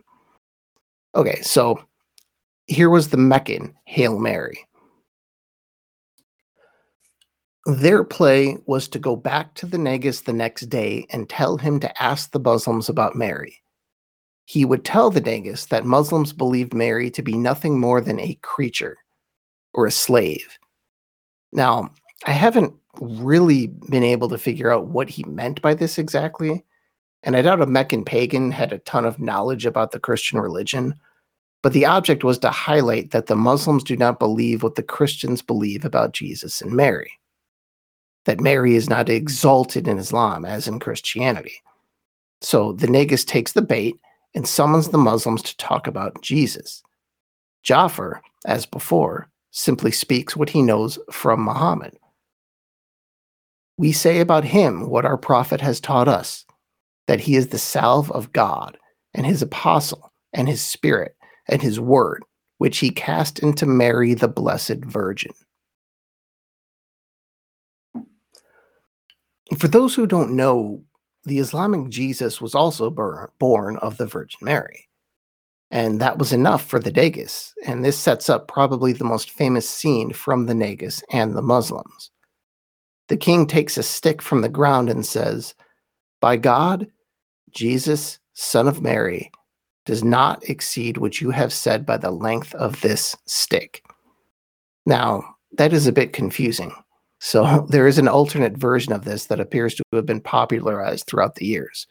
Okay, 1.15 1.41
so 1.41 1.83
here 2.71 2.89
was 2.89 3.09
the 3.09 3.17
Meccan 3.17 3.73
Hail 3.83 4.17
Mary. 4.17 4.65
Their 7.65 8.03
play 8.03 8.57
was 8.65 8.87
to 8.87 8.99
go 8.99 9.15
back 9.15 9.53
to 9.55 9.65
the 9.65 9.77
Negus 9.77 10.21
the 10.21 10.33
next 10.33 10.67
day 10.67 11.05
and 11.11 11.29
tell 11.29 11.57
him 11.57 11.79
to 11.81 12.01
ask 12.01 12.31
the 12.31 12.39
Muslims 12.39 12.89
about 12.89 13.15
Mary. 13.15 13.61
He 14.45 14.65
would 14.65 14.83
tell 14.83 15.11
the 15.11 15.21
Negus 15.21 15.65
that 15.67 15.85
Muslims 15.85 16.33
believed 16.33 16.73
Mary 16.73 17.11
to 17.11 17.21
be 17.21 17.37
nothing 17.37 17.79
more 17.79 18.01
than 18.01 18.19
a 18.19 18.39
creature 18.41 18.97
or 19.73 19.85
a 19.85 19.91
slave. 19.91 20.57
Now, 21.51 21.91
I 22.25 22.31
haven't 22.31 22.73
really 22.99 23.67
been 23.67 24.03
able 24.03 24.29
to 24.29 24.37
figure 24.37 24.71
out 24.71 24.87
what 24.87 25.09
he 25.09 25.23
meant 25.25 25.61
by 25.61 25.73
this 25.73 25.97
exactly, 25.97 26.63
and 27.23 27.35
I 27.35 27.41
doubt 27.41 27.61
a 27.61 27.65
Meccan 27.65 28.05
pagan 28.05 28.49
had 28.49 28.71
a 28.71 28.79
ton 28.79 29.05
of 29.05 29.19
knowledge 29.19 29.65
about 29.65 29.91
the 29.91 29.99
Christian 29.99 30.39
religion, 30.39 30.95
but 31.61 31.73
the 31.73 31.85
object 31.85 32.23
was 32.23 32.39
to 32.39 32.49
highlight 32.49 33.11
that 33.11 33.27
the 33.27 33.35
Muslims 33.35 33.83
do 33.83 33.95
not 33.95 34.19
believe 34.19 34.63
what 34.63 34.75
the 34.75 34.83
Christians 34.83 35.41
believe 35.41 35.85
about 35.85 36.13
Jesus 36.13 36.61
and 36.61 36.73
Mary 36.73 37.11
that 38.25 38.39
Mary 38.39 38.75
is 38.75 38.89
not 38.89 39.09
exalted 39.09 39.87
in 39.87 39.97
Islam 39.97 40.45
as 40.45 40.67
in 40.67 40.79
Christianity. 40.79 41.61
So 42.41 42.73
the 42.73 42.87
Negus 42.87 43.25
takes 43.25 43.53
the 43.53 43.61
bait 43.61 43.95
and 44.35 44.47
summons 44.47 44.89
the 44.89 44.97
Muslims 44.97 45.41
to 45.43 45.57
talk 45.57 45.87
about 45.87 46.21
Jesus. 46.21 46.81
Jafar, 47.63 48.21
as 48.45 48.65
before, 48.65 49.29
simply 49.51 49.91
speaks 49.91 50.35
what 50.35 50.49
he 50.49 50.61
knows 50.61 50.97
from 51.11 51.41
Muhammad. 51.41 51.97
We 53.77 53.91
say 53.91 54.19
about 54.19 54.45
him 54.45 54.89
what 54.89 55.05
our 55.05 55.17
prophet 55.17 55.61
has 55.61 55.79
taught 55.79 56.07
us 56.07 56.45
that 57.07 57.21
he 57.21 57.35
is 57.35 57.47
the 57.47 57.57
salve 57.57 58.11
of 58.11 58.31
God 58.31 58.77
and 59.13 59.25
his 59.25 59.41
apostle 59.41 60.13
and 60.31 60.47
his 60.47 60.61
spirit 60.61 61.15
and 61.51 61.61
his 61.61 61.79
word, 61.79 62.23
which 62.57 62.79
he 62.79 62.89
cast 62.89 63.39
into 63.39 63.65
Mary, 63.65 64.13
the 64.13 64.27
Blessed 64.27 64.85
Virgin. 64.85 65.33
For 69.57 69.67
those 69.67 69.93
who 69.93 70.07
don't 70.07 70.35
know, 70.35 70.83
the 71.25 71.39
Islamic 71.39 71.89
Jesus 71.89 72.41
was 72.41 72.55
also 72.55 72.89
born 73.37 73.77
of 73.77 73.97
the 73.97 74.07
Virgin 74.07 74.39
Mary. 74.41 74.87
And 75.69 76.01
that 76.01 76.17
was 76.17 76.33
enough 76.33 76.65
for 76.65 76.79
the 76.79 76.91
Negus. 76.91 77.53
And 77.65 77.83
this 77.83 77.97
sets 77.97 78.29
up 78.29 78.47
probably 78.47 78.91
the 78.91 79.05
most 79.05 79.31
famous 79.31 79.69
scene 79.69 80.11
from 80.11 80.45
the 80.45 80.53
Negus 80.53 81.03
and 81.11 81.35
the 81.35 81.41
Muslims. 81.41 82.11
The 83.07 83.17
king 83.17 83.45
takes 83.45 83.77
a 83.77 83.83
stick 83.83 84.21
from 84.21 84.41
the 84.41 84.49
ground 84.49 84.89
and 84.89 85.05
says, 85.05 85.53
By 86.19 86.37
God, 86.37 86.87
Jesus, 87.51 88.19
son 88.33 88.67
of 88.67 88.81
Mary, 88.81 89.31
does 89.85 90.03
not 90.03 90.47
exceed 90.47 90.97
what 90.97 91.21
you 91.21 91.31
have 91.31 91.51
said 91.51 91.85
by 91.85 91.97
the 91.97 92.11
length 92.11 92.53
of 92.55 92.79
this 92.81 93.15
stick. 93.25 93.83
Now, 94.85 95.35
that 95.57 95.73
is 95.73 95.87
a 95.87 95.91
bit 95.91 96.13
confusing 96.13 96.73
so 97.21 97.65
there 97.69 97.87
is 97.87 97.97
an 97.97 98.09
alternate 98.09 98.57
version 98.57 98.91
of 98.91 99.05
this 99.05 99.27
that 99.27 99.39
appears 99.39 99.75
to 99.75 99.83
have 99.93 100.05
been 100.05 100.19
popularized 100.19 101.07
throughout 101.07 101.35
the 101.35 101.45
years. 101.45 101.87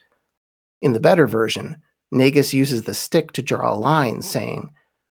In 0.82 0.92
the 0.92 1.00
better 1.00 1.26
version, 1.26 1.76
Negus 2.10 2.52
uses 2.52 2.82
the 2.82 2.94
stick 2.94 3.32
to 3.32 3.42
draw 3.42 3.72
a 3.72 3.78
line, 3.78 4.20
saying, 4.20 4.70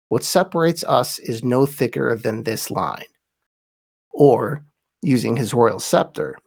What 0.09 0.23
separates 0.23 0.83
us 0.83 1.19
is 1.19 1.43
no 1.43 1.65
thicker 1.65 2.15
than 2.15 2.43
this 2.43 2.69
line. 2.69 3.05
Or, 4.11 4.63
using 5.01 5.35
his 5.35 5.53
royal 5.53 5.79
scepter, 5.79 6.37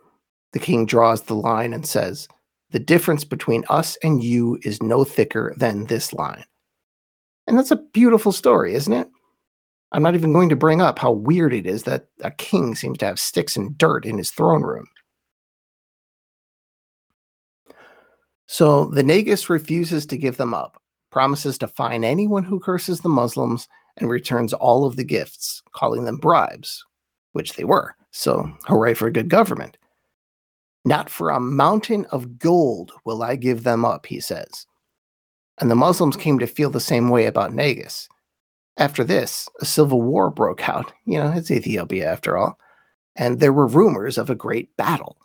the 0.52 0.60
king 0.60 0.86
draws 0.86 1.22
the 1.22 1.34
line 1.34 1.74
and 1.74 1.84
says, 1.84 2.28
The 2.70 2.78
difference 2.78 3.24
between 3.24 3.64
us 3.68 3.96
and 4.02 4.22
you 4.22 4.58
is 4.62 4.82
no 4.82 5.04
thicker 5.04 5.54
than 5.56 5.86
this 5.86 6.12
line. 6.12 6.44
And 7.46 7.56
that's 7.56 7.70
a 7.70 7.76
beautiful 7.76 8.32
story, 8.32 8.74
isn't 8.74 8.92
it? 8.92 9.08
I'm 9.92 10.02
not 10.02 10.14
even 10.14 10.32
going 10.32 10.48
to 10.48 10.56
bring 10.56 10.82
up 10.82 10.98
how 10.98 11.12
weird 11.12 11.54
it 11.54 11.64
is 11.66 11.84
that 11.84 12.08
a 12.22 12.30
king 12.32 12.74
seems 12.74 12.98
to 12.98 13.06
have 13.06 13.20
sticks 13.20 13.56
and 13.56 13.78
dirt 13.78 14.04
in 14.04 14.18
his 14.18 14.30
throne 14.32 14.62
room. 14.62 14.86
So 18.48 18.86
the 18.86 19.02
Negus 19.02 19.48
refuses 19.48 20.06
to 20.06 20.16
give 20.16 20.36
them 20.36 20.54
up, 20.54 20.80
promises 21.10 21.56
to 21.58 21.68
fine 21.68 22.04
anyone 22.04 22.44
who 22.44 22.60
curses 22.60 23.00
the 23.00 23.08
Muslims, 23.08 23.68
and 23.96 24.10
returns 24.10 24.52
all 24.52 24.84
of 24.84 24.96
the 24.96 25.04
gifts, 25.04 25.62
calling 25.72 26.04
them 26.04 26.18
bribes, 26.18 26.84
which 27.32 27.54
they 27.54 27.64
were. 27.64 27.94
So 28.10 28.50
hooray 28.66 28.94
for 28.94 29.10
good 29.10 29.28
government. 29.28 29.78
Not 30.86 31.10
for 31.10 31.30
a 31.30 31.40
mountain 31.40 32.06
of 32.06 32.38
gold 32.38 32.92
will 33.04 33.24
I 33.24 33.34
give 33.34 33.64
them 33.64 33.84
up, 33.84 34.06
he 34.06 34.20
says. 34.20 34.66
And 35.58 35.68
the 35.68 35.74
Muslims 35.74 36.16
came 36.16 36.38
to 36.38 36.46
feel 36.46 36.70
the 36.70 36.78
same 36.78 37.08
way 37.08 37.26
about 37.26 37.52
Negus. 37.52 38.08
After 38.76 39.02
this, 39.02 39.48
a 39.60 39.64
civil 39.64 40.00
war 40.00 40.30
broke 40.30 40.68
out. 40.68 40.92
You 41.04 41.18
know, 41.18 41.32
it's 41.32 41.50
Ethiopia 41.50 42.08
after 42.08 42.36
all. 42.36 42.56
And 43.16 43.40
there 43.40 43.52
were 43.52 43.66
rumors 43.66 44.16
of 44.16 44.30
a 44.30 44.36
great 44.36 44.76
battle. 44.76 45.16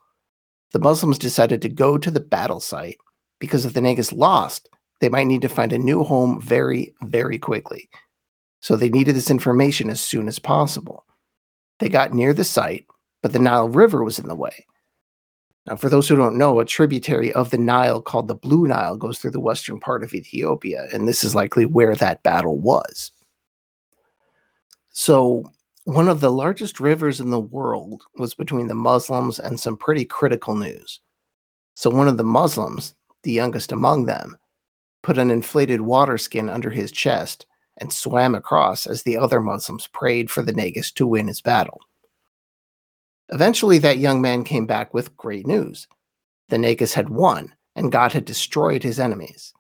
The 0.72 0.80
Muslims 0.80 1.20
decided 1.20 1.62
to 1.62 1.70
go 1.70 1.96
to 1.96 2.10
the 2.10 2.20
battle 2.20 2.60
site 2.60 2.98
because 3.40 3.64
if 3.64 3.74
the 3.74 3.82
Negus 3.82 4.12
lost, 4.12 4.68
they 5.00 5.10
might 5.10 5.28
need 5.28 5.44
to 5.44 5.50
find 5.50 5.72
a 5.74 5.78
new 5.78 6.04
home 6.04 6.42
very, 6.42 6.96
very 7.04 7.38
quickly. 7.38 7.88
So 8.62 8.76
they 8.76 8.90
needed 8.90 9.16
this 9.16 9.30
information 9.30 9.92
as 9.92 10.02
soon 10.02 10.28
as 10.28 10.40
possible. 10.40 11.06
They 11.78 11.90
got 11.90 12.16
near 12.16 12.34
the 12.34 12.46
site, 12.46 12.88
but 13.22 13.32
the 13.32 13.40
Nile 13.40 13.70
River 13.70 14.04
was 14.04 14.18
in 14.18 14.28
the 14.28 14.36
way. 14.36 14.66
Now, 15.68 15.76
for 15.76 15.90
those 15.90 16.08
who 16.08 16.16
don't 16.16 16.38
know, 16.38 16.60
a 16.60 16.66
tributary 16.66 17.32
of 17.34 17.52
the 17.52 17.58
Nile 17.58 18.02
called 18.02 18.28
the 18.28 18.36
Blue 18.36 18.68
Nile 18.68 18.98
goes 18.98 19.20
through 19.20 19.32
the 19.32 19.40
western 19.40 19.80
part 19.80 20.04
of 20.04 20.14
Ethiopia, 20.14 20.88
and 20.92 21.08
this 21.08 21.24
is 21.24 21.36
likely 21.36 21.66
where 21.66 21.96
that 21.96 22.24
battle 22.24 22.58
was. 22.58 23.12
So, 24.90 25.52
one 25.86 26.08
of 26.10 26.20
the 26.20 26.32
largest 26.32 26.80
rivers 26.80 27.20
in 27.20 27.30
the 27.30 27.40
world 27.40 28.04
was 28.16 28.34
between 28.34 28.68
the 28.68 28.76
Muslims 28.76 29.40
and 29.40 29.60
some 29.60 29.78
pretty 29.78 30.04
critical 30.04 30.56
news. 30.56 31.00
So, 31.76 31.90
one 31.90 32.08
of 32.08 32.18
the 32.18 32.24
Muslims, 32.24 32.96
the 33.24 33.32
youngest 33.32 33.72
among 33.72 34.06
them, 34.06 34.38
put 35.04 35.18
an 35.18 35.30
inflated 35.32 35.82
water 35.82 36.18
skin 36.18 36.50
under 36.50 36.72
his 36.72 36.92
chest 36.92 37.46
and 37.78 37.94
swam 37.94 38.36
across 38.36 38.88
as 38.88 39.04
the 39.04 39.18
other 39.18 39.40
Muslims 39.40 39.88
prayed 39.88 40.30
for 40.30 40.42
the 40.42 40.54
Negus 40.54 40.92
to 40.94 41.08
win 41.08 41.28
his 41.28 41.42
battle. 41.42 41.82
Eventually, 43.32 43.78
that 43.80 43.98
young 43.98 44.22
man 44.22 44.44
came 44.44 44.66
back 44.66 44.94
with 44.94 45.16
great 45.18 45.48
news. 45.48 45.88
The 46.50 46.58
Negus 46.58 46.94
had 46.94 47.10
won, 47.10 47.54
and 47.76 47.92
God 47.92 48.12
had 48.12 48.26
destroyed 48.26 48.84
his 48.84 49.00
enemies. 49.00 49.54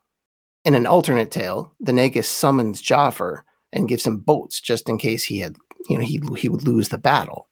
In 0.65 0.75
an 0.75 0.85
alternate 0.85 1.31
tale, 1.31 1.73
the 1.79 1.93
Negus 1.93 2.27
summons 2.27 2.81
Jafar 2.81 3.45
and 3.71 3.87
gives 3.87 4.05
him 4.05 4.17
boats 4.17 4.59
just 4.59 4.89
in 4.89 4.97
case 4.97 5.23
he 5.23 5.39
had, 5.39 5.55
you 5.89 5.97
know, 5.97 6.03
he, 6.03 6.21
he 6.37 6.49
would 6.49 6.67
lose 6.67 6.89
the 6.89 6.97
battle. 6.97 7.47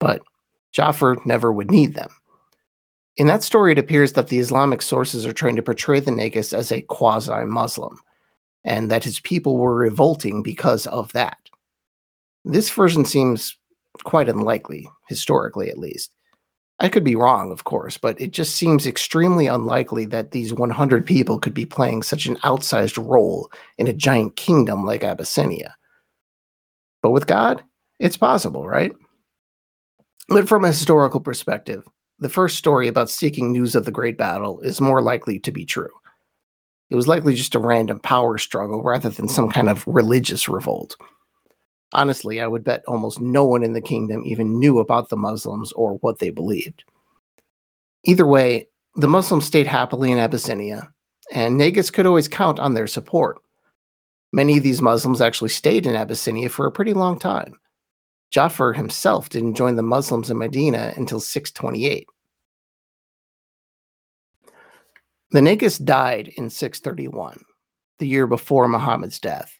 But 0.00 0.22
Jafar 0.72 1.18
never 1.24 1.52
would 1.52 1.70
need 1.70 1.94
them. 1.94 2.10
In 3.16 3.26
that 3.28 3.42
story, 3.42 3.72
it 3.72 3.78
appears 3.78 4.14
that 4.14 4.28
the 4.28 4.38
Islamic 4.38 4.82
sources 4.82 5.26
are 5.26 5.32
trying 5.32 5.56
to 5.56 5.62
portray 5.62 6.00
the 6.00 6.10
Negus 6.10 6.52
as 6.52 6.72
a 6.72 6.80
quasi 6.82 7.44
Muslim, 7.44 7.98
and 8.64 8.90
that 8.90 9.04
his 9.04 9.20
people 9.20 9.58
were 9.58 9.74
revolting 9.74 10.42
because 10.42 10.86
of 10.86 11.12
that. 11.12 11.38
This 12.44 12.70
version 12.70 13.04
seems 13.04 13.56
quite 14.04 14.28
unlikely, 14.28 14.88
historically 15.08 15.70
at 15.70 15.78
least. 15.78 16.12
I 16.80 16.88
could 16.88 17.04
be 17.04 17.14
wrong, 17.14 17.52
of 17.52 17.64
course, 17.64 17.96
but 17.96 18.20
it 18.20 18.32
just 18.32 18.56
seems 18.56 18.86
extremely 18.86 19.46
unlikely 19.46 20.04
that 20.06 20.32
these 20.32 20.52
100 20.52 21.06
people 21.06 21.38
could 21.38 21.54
be 21.54 21.64
playing 21.64 22.02
such 22.02 22.26
an 22.26 22.36
outsized 22.38 22.98
role 23.04 23.50
in 23.78 23.86
a 23.86 23.92
giant 23.92 24.36
kingdom 24.36 24.84
like 24.84 25.04
Abyssinia. 25.04 25.76
But 27.02 27.10
with 27.10 27.26
God, 27.26 27.62
it's 28.00 28.16
possible, 28.16 28.66
right? 28.66 28.92
But 30.28 30.48
from 30.48 30.64
a 30.64 30.68
historical 30.68 31.20
perspective, 31.20 31.84
the 32.18 32.28
first 32.28 32.56
story 32.56 32.88
about 32.88 33.10
seeking 33.10 33.52
news 33.52 33.74
of 33.74 33.84
the 33.84 33.90
great 33.90 34.18
battle 34.18 34.60
is 34.60 34.80
more 34.80 35.02
likely 35.02 35.38
to 35.40 35.52
be 35.52 35.64
true. 35.64 35.90
It 36.90 36.96
was 36.96 37.08
likely 37.08 37.34
just 37.34 37.54
a 37.54 37.58
random 37.58 38.00
power 38.00 38.38
struggle 38.38 38.82
rather 38.82 39.08
than 39.08 39.28
some 39.28 39.50
kind 39.50 39.68
of 39.68 39.86
religious 39.86 40.48
revolt. 40.48 40.96
Honestly, 41.92 42.40
I 42.40 42.46
would 42.46 42.64
bet 42.64 42.84
almost 42.86 43.20
no 43.20 43.44
one 43.44 43.62
in 43.62 43.74
the 43.74 43.80
kingdom 43.80 44.22
even 44.24 44.58
knew 44.58 44.78
about 44.78 45.10
the 45.10 45.16
Muslims 45.16 45.72
or 45.72 45.94
what 45.98 46.18
they 46.18 46.30
believed. 46.30 46.84
Either 48.04 48.26
way, 48.26 48.66
the 48.96 49.08
Muslims 49.08 49.44
stayed 49.44 49.66
happily 49.66 50.10
in 50.10 50.18
Abyssinia, 50.18 50.90
and 51.32 51.56
Negus 51.56 51.90
could 51.90 52.06
always 52.06 52.28
count 52.28 52.58
on 52.58 52.74
their 52.74 52.86
support. 52.86 53.38
Many 54.32 54.56
of 54.56 54.62
these 54.62 54.80
Muslims 54.80 55.20
actually 55.20 55.50
stayed 55.50 55.86
in 55.86 55.94
Abyssinia 55.94 56.48
for 56.48 56.66
a 56.66 56.72
pretty 56.72 56.94
long 56.94 57.18
time. 57.18 57.58
Jafar 58.30 58.72
himself 58.72 59.28
didn't 59.28 59.56
join 59.56 59.76
the 59.76 59.82
Muslims 59.82 60.30
in 60.30 60.38
Medina 60.38 60.94
until 60.96 61.20
628. 61.20 62.08
The 65.32 65.42
Negus 65.42 65.76
died 65.76 66.28
in 66.36 66.48
631, 66.48 67.42
the 67.98 68.06
year 68.06 68.26
before 68.26 68.68
Muhammad's 68.68 69.18
death 69.18 69.58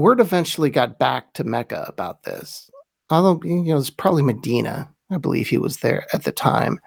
word 0.00 0.20
eventually 0.20 0.70
got 0.70 0.98
back 0.98 1.32
to 1.34 1.44
Mecca 1.44 1.84
about 1.88 2.22
this. 2.24 2.70
Although, 3.10 3.40
you 3.44 3.62
know, 3.62 3.78
it's 3.78 3.90
probably 3.90 4.22
Medina. 4.22 4.90
I 5.10 5.18
believe 5.18 5.48
he 5.48 5.58
was 5.58 5.78
there 5.78 6.06
at 6.12 6.24
the 6.24 6.32
time. 6.32 6.80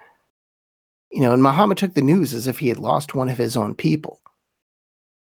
You 1.11 1.21
know, 1.21 1.33
and 1.33 1.41
Muhammad 1.41 1.77
took 1.77 1.93
the 1.93 2.01
news 2.01 2.33
as 2.33 2.47
if 2.47 2.59
he 2.59 2.67
had 2.67 2.77
lost 2.77 3.15
one 3.15 3.29
of 3.29 3.37
his 3.37 3.57
own 3.57 3.73
people. 3.73 4.21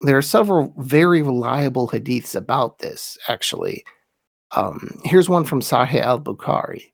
There 0.01 0.17
are 0.17 0.23
several 0.23 0.73
very 0.77 1.21
reliable 1.21 1.88
hadiths 1.88 2.36
about 2.36 2.79
this, 2.79 3.17
actually. 3.27 3.86
Um, 4.55 4.99
here's 5.05 5.29
one 5.29 5.45
from 5.45 5.62
Sahih 5.62 6.01
al 6.01 6.19
Bukhari, 6.19 6.91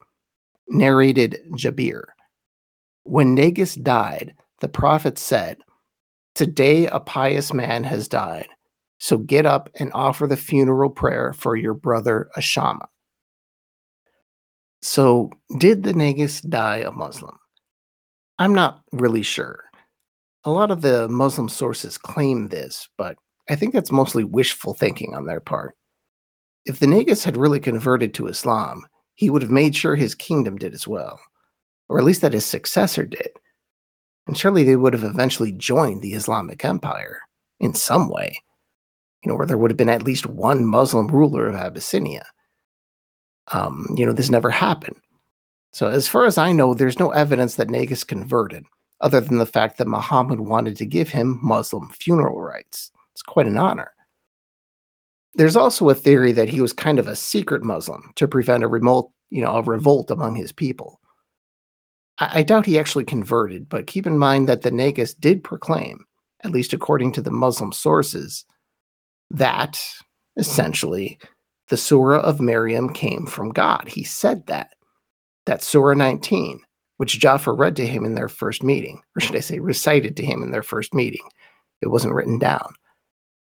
narrated 0.67 1.39
Jabir. 1.53 2.03
When 3.03 3.33
Negus 3.33 3.75
died, 3.75 4.35
the 4.59 4.67
Prophet 4.67 5.17
said, 5.17 5.57
Today 6.35 6.85
a 6.87 6.99
pious 6.99 7.53
man 7.53 7.83
has 7.85 8.07
died 8.07 8.47
so 8.99 9.17
get 9.17 9.45
up 9.45 9.69
and 9.79 9.91
offer 9.93 10.27
the 10.27 10.37
funeral 10.37 10.89
prayer 10.89 11.33
for 11.33 11.55
your 11.55 11.73
brother 11.73 12.29
Ashama. 12.35 12.87
So, 14.81 15.31
did 15.57 15.83
the 15.83 15.93
Negus 15.93 16.41
die 16.41 16.77
a 16.77 16.91
Muslim? 16.91 17.37
I'm 18.39 18.53
not 18.53 18.81
really 18.91 19.23
sure. 19.23 19.63
A 20.43 20.51
lot 20.51 20.71
of 20.71 20.81
the 20.81 21.07
Muslim 21.09 21.49
sources 21.49 21.97
claim 21.97 22.47
this, 22.47 22.87
but 22.97 23.17
I 23.49 23.55
think 23.55 23.73
that's 23.73 23.91
mostly 23.91 24.23
wishful 24.23 24.73
thinking 24.73 25.13
on 25.15 25.25
their 25.25 25.39
part. 25.39 25.75
If 26.65 26.79
the 26.79 26.87
Negus 26.87 27.23
had 27.23 27.37
really 27.37 27.59
converted 27.59 28.13
to 28.15 28.27
Islam, 28.27 28.85
he 29.15 29.29
would 29.29 29.41
have 29.41 29.51
made 29.51 29.75
sure 29.75 29.95
his 29.95 30.13
kingdom 30.13 30.57
did 30.57 30.73
as 30.73 30.87
well, 30.87 31.19
or 31.89 31.97
at 31.97 32.05
least 32.05 32.21
that 32.21 32.33
his 32.33 32.45
successor 32.45 33.05
did. 33.05 33.29
And 34.27 34.37
surely 34.37 34.63
they 34.63 34.75
would 34.75 34.93
have 34.93 35.03
eventually 35.03 35.53
joined 35.53 36.01
the 36.01 36.13
Islamic 36.13 36.63
Empire 36.63 37.19
in 37.59 37.73
some 37.73 38.09
way 38.09 38.37
you 39.27 39.33
know, 39.33 39.37
where 39.39 39.45
there 39.45 39.57
would 39.57 39.71
have 39.71 39.77
been 39.77 39.89
at 39.89 40.03
least 40.03 40.25
one 40.25 40.65
Muslim 40.65 41.07
ruler 41.07 41.47
of 41.47 41.55
Abyssinia. 41.55 42.25
Um, 43.51 43.93
you 43.97 44.05
know, 44.05 44.13
this 44.13 44.29
never 44.29 44.49
happened. 44.49 44.95
So, 45.73 45.89
as 45.89 46.07
far 46.07 46.25
as 46.25 46.37
I 46.37 46.53
know, 46.53 46.73
there's 46.73 46.97
no 46.97 47.09
evidence 47.09 47.55
that 47.55 47.69
Negus 47.69 48.05
converted, 48.05 48.63
other 49.01 49.19
than 49.19 49.37
the 49.37 49.45
fact 49.45 49.79
that 49.79 49.87
Muhammad 49.87 50.39
wanted 50.39 50.77
to 50.77 50.85
give 50.85 51.09
him 51.09 51.41
Muslim 51.43 51.89
funeral 51.89 52.41
rites. 52.41 52.89
It's 53.11 53.21
quite 53.21 53.47
an 53.47 53.57
honor. 53.57 53.91
There's 55.33 55.57
also 55.57 55.89
a 55.89 55.93
theory 55.93 56.31
that 56.31 56.47
he 56.47 56.61
was 56.61 56.71
kind 56.71 56.97
of 56.97 57.09
a 57.09 57.15
secret 57.15 57.63
Muslim 57.63 58.13
to 58.15 58.29
prevent 58.29 58.63
a 58.63 58.69
remote, 58.69 59.11
you 59.29 59.41
know, 59.41 59.51
a 59.57 59.61
revolt 59.61 60.09
among 60.09 60.35
his 60.35 60.53
people. 60.53 61.01
I, 62.19 62.39
I 62.39 62.43
doubt 62.43 62.65
he 62.65 62.79
actually 62.79 63.03
converted, 63.03 63.67
but 63.67 63.87
keep 63.87 64.07
in 64.07 64.17
mind 64.17 64.47
that 64.47 64.61
the 64.61 64.71
Negus 64.71 65.13
did 65.13 65.43
proclaim, 65.43 66.05
at 66.45 66.51
least 66.51 66.71
according 66.71 67.11
to 67.11 67.21
the 67.21 67.29
Muslim 67.29 67.73
sources, 67.73 68.45
that 69.31 69.81
essentially 70.37 71.19
the 71.69 71.77
Surah 71.77 72.21
of 72.21 72.39
Miriam 72.39 72.93
came 72.93 73.25
from 73.25 73.49
God. 73.49 73.87
He 73.87 74.03
said 74.03 74.45
that. 74.47 74.73
That's 75.45 75.67
Surah 75.67 75.93
19, 75.93 76.59
which 76.97 77.19
Jafar 77.19 77.55
read 77.55 77.75
to 77.77 77.87
him 77.87 78.05
in 78.05 78.15
their 78.15 78.27
first 78.27 78.63
meeting, 78.63 79.01
or 79.15 79.21
should 79.21 79.35
I 79.35 79.39
say, 79.39 79.59
recited 79.59 80.17
to 80.17 80.25
him 80.25 80.43
in 80.43 80.51
their 80.51 80.63
first 80.63 80.93
meeting. 80.93 81.25
It 81.81 81.87
wasn't 81.87 82.13
written 82.13 82.39
down. 82.39 82.73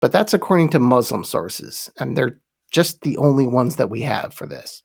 But 0.01 0.11
that's 0.11 0.33
according 0.33 0.69
to 0.69 0.79
Muslim 0.79 1.23
sources, 1.23 1.89
and 1.99 2.17
they're 2.17 2.39
just 2.71 3.01
the 3.01 3.17
only 3.17 3.47
ones 3.47 3.77
that 3.77 3.89
we 3.89 4.01
have 4.01 4.33
for 4.33 4.45
this. 4.45 4.83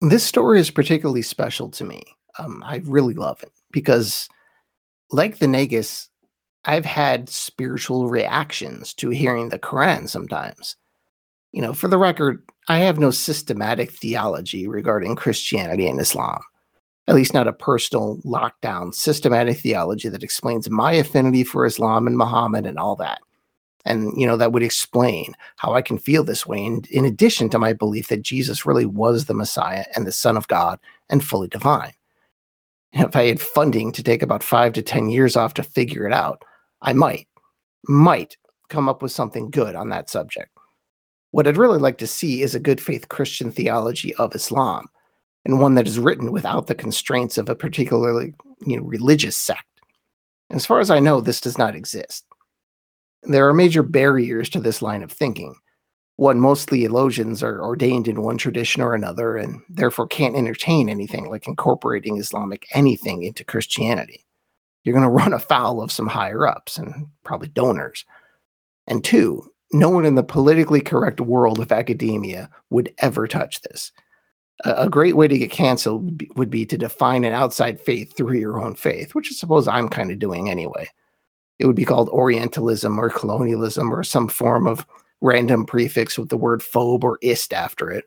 This 0.00 0.24
story 0.24 0.58
is 0.58 0.70
particularly 0.70 1.22
special 1.22 1.68
to 1.70 1.84
me. 1.84 2.02
Um, 2.38 2.62
I 2.64 2.82
really 2.84 3.14
love 3.14 3.42
it 3.42 3.52
because, 3.70 4.28
like 5.10 5.38
the 5.38 5.46
Negus, 5.46 6.09
I've 6.64 6.84
had 6.84 7.28
spiritual 7.28 8.08
reactions 8.08 8.92
to 8.94 9.10
hearing 9.10 9.48
the 9.48 9.58
Quran 9.58 10.08
sometimes. 10.08 10.76
You 11.52 11.62
know, 11.62 11.72
for 11.72 11.88
the 11.88 11.98
record, 11.98 12.42
I 12.68 12.78
have 12.78 12.98
no 12.98 13.10
systematic 13.10 13.90
theology 13.90 14.68
regarding 14.68 15.16
Christianity 15.16 15.88
and 15.88 16.00
Islam, 16.00 16.40
at 17.08 17.14
least 17.14 17.34
not 17.34 17.48
a 17.48 17.52
personal, 17.52 18.18
lockdown, 18.18 18.94
systematic 18.94 19.58
theology 19.58 20.08
that 20.08 20.22
explains 20.22 20.70
my 20.70 20.92
affinity 20.92 21.44
for 21.44 21.66
Islam 21.66 22.06
and 22.06 22.16
Muhammad 22.16 22.66
and 22.66 22.78
all 22.78 22.94
that. 22.96 23.20
And, 23.86 24.12
you 24.14 24.26
know, 24.26 24.36
that 24.36 24.52
would 24.52 24.62
explain 24.62 25.34
how 25.56 25.72
I 25.72 25.80
can 25.80 25.98
feel 25.98 26.22
this 26.22 26.46
way, 26.46 26.62
in, 26.62 26.82
in 26.90 27.06
addition 27.06 27.48
to 27.50 27.58
my 27.58 27.72
belief 27.72 28.08
that 28.08 28.22
Jesus 28.22 28.66
really 28.66 28.84
was 28.84 29.24
the 29.24 29.34
Messiah 29.34 29.86
and 29.96 30.06
the 30.06 30.12
Son 30.12 30.36
of 30.36 30.46
God 30.48 30.78
and 31.08 31.24
fully 31.24 31.48
divine. 31.48 31.94
if 32.92 33.16
I 33.16 33.26
had 33.26 33.40
funding 33.40 33.90
to 33.92 34.02
take 34.02 34.22
about 34.22 34.42
five 34.42 34.74
to 34.74 34.82
10 34.82 35.08
years 35.08 35.34
off 35.34 35.54
to 35.54 35.62
figure 35.62 36.06
it 36.06 36.12
out, 36.12 36.44
I 36.82 36.92
might, 36.92 37.28
might 37.88 38.36
come 38.68 38.88
up 38.88 39.02
with 39.02 39.12
something 39.12 39.50
good 39.50 39.74
on 39.74 39.90
that 39.90 40.08
subject. 40.08 40.50
What 41.32 41.46
I'd 41.46 41.56
really 41.56 41.78
like 41.78 41.98
to 41.98 42.06
see 42.06 42.42
is 42.42 42.54
a 42.54 42.60
good 42.60 42.80
faith 42.80 43.08
Christian 43.08 43.52
theology 43.52 44.14
of 44.14 44.34
Islam, 44.34 44.86
and 45.44 45.60
one 45.60 45.74
that 45.74 45.86
is 45.86 45.98
written 45.98 46.32
without 46.32 46.66
the 46.66 46.74
constraints 46.74 47.38
of 47.38 47.48
a 47.48 47.54
particularly 47.54 48.34
you 48.66 48.76
know, 48.76 48.82
religious 48.82 49.36
sect. 49.36 49.64
As 50.50 50.66
far 50.66 50.80
as 50.80 50.90
I 50.90 50.98
know, 50.98 51.20
this 51.20 51.40
does 51.40 51.58
not 51.58 51.76
exist. 51.76 52.24
There 53.22 53.46
are 53.48 53.54
major 53.54 53.82
barriers 53.82 54.48
to 54.50 54.60
this 54.60 54.82
line 54.82 55.02
of 55.02 55.12
thinking. 55.12 55.54
One, 56.16 56.40
most 56.40 56.68
theologians 56.68 57.42
are 57.42 57.62
ordained 57.62 58.08
in 58.08 58.22
one 58.22 58.36
tradition 58.36 58.82
or 58.82 58.94
another, 58.94 59.36
and 59.36 59.60
therefore 59.68 60.06
can't 60.06 60.36
entertain 60.36 60.88
anything 60.88 61.30
like 61.30 61.46
incorporating 61.46 62.18
Islamic 62.18 62.66
anything 62.72 63.22
into 63.22 63.44
Christianity 63.44 64.24
you're 64.84 64.94
going 64.94 65.04
to 65.04 65.08
run 65.08 65.32
afoul 65.32 65.82
of 65.82 65.92
some 65.92 66.06
higher 66.06 66.46
ups 66.46 66.78
and 66.78 67.06
probably 67.24 67.48
donors. 67.48 68.04
And 68.86 69.04
two, 69.04 69.50
no 69.72 69.88
one 69.88 70.04
in 70.04 70.14
the 70.14 70.22
politically 70.22 70.80
correct 70.80 71.20
world 71.20 71.60
of 71.60 71.70
academia 71.70 72.50
would 72.70 72.92
ever 72.98 73.28
touch 73.28 73.60
this. 73.62 73.92
A, 74.64 74.84
a 74.84 74.90
great 74.90 75.16
way 75.16 75.28
to 75.28 75.38
get 75.38 75.50
canceled 75.50 76.04
would 76.04 76.18
be, 76.18 76.30
would 76.34 76.50
be 76.50 76.66
to 76.66 76.78
define 76.78 77.24
an 77.24 77.32
outside 77.32 77.80
faith 77.80 78.16
through 78.16 78.38
your 78.38 78.60
own 78.60 78.74
faith, 78.74 79.14
which 79.14 79.28
I 79.30 79.34
suppose 79.34 79.68
I'm 79.68 79.88
kind 79.88 80.10
of 80.10 80.18
doing 80.18 80.50
anyway. 80.50 80.88
It 81.58 81.66
would 81.66 81.76
be 81.76 81.84
called 81.84 82.08
Orientalism 82.08 82.98
or 82.98 83.10
colonialism 83.10 83.92
or 83.92 84.02
some 84.02 84.28
form 84.28 84.66
of 84.66 84.86
random 85.20 85.66
prefix 85.66 86.18
with 86.18 86.30
the 86.30 86.36
word 86.38 86.62
phobe 86.62 87.04
or 87.04 87.18
ist 87.22 87.52
after 87.52 87.90
it. 87.90 88.06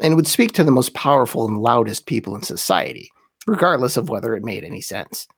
And 0.00 0.12
it 0.12 0.16
would 0.16 0.26
speak 0.26 0.52
to 0.52 0.64
the 0.64 0.70
most 0.70 0.94
powerful 0.94 1.46
and 1.46 1.58
loudest 1.58 2.06
people 2.06 2.34
in 2.34 2.42
society, 2.42 3.10
regardless 3.46 3.96
of 3.96 4.08
whether 4.08 4.34
it 4.34 4.42
made 4.42 4.64
any 4.64 4.80
sense. 4.80 5.28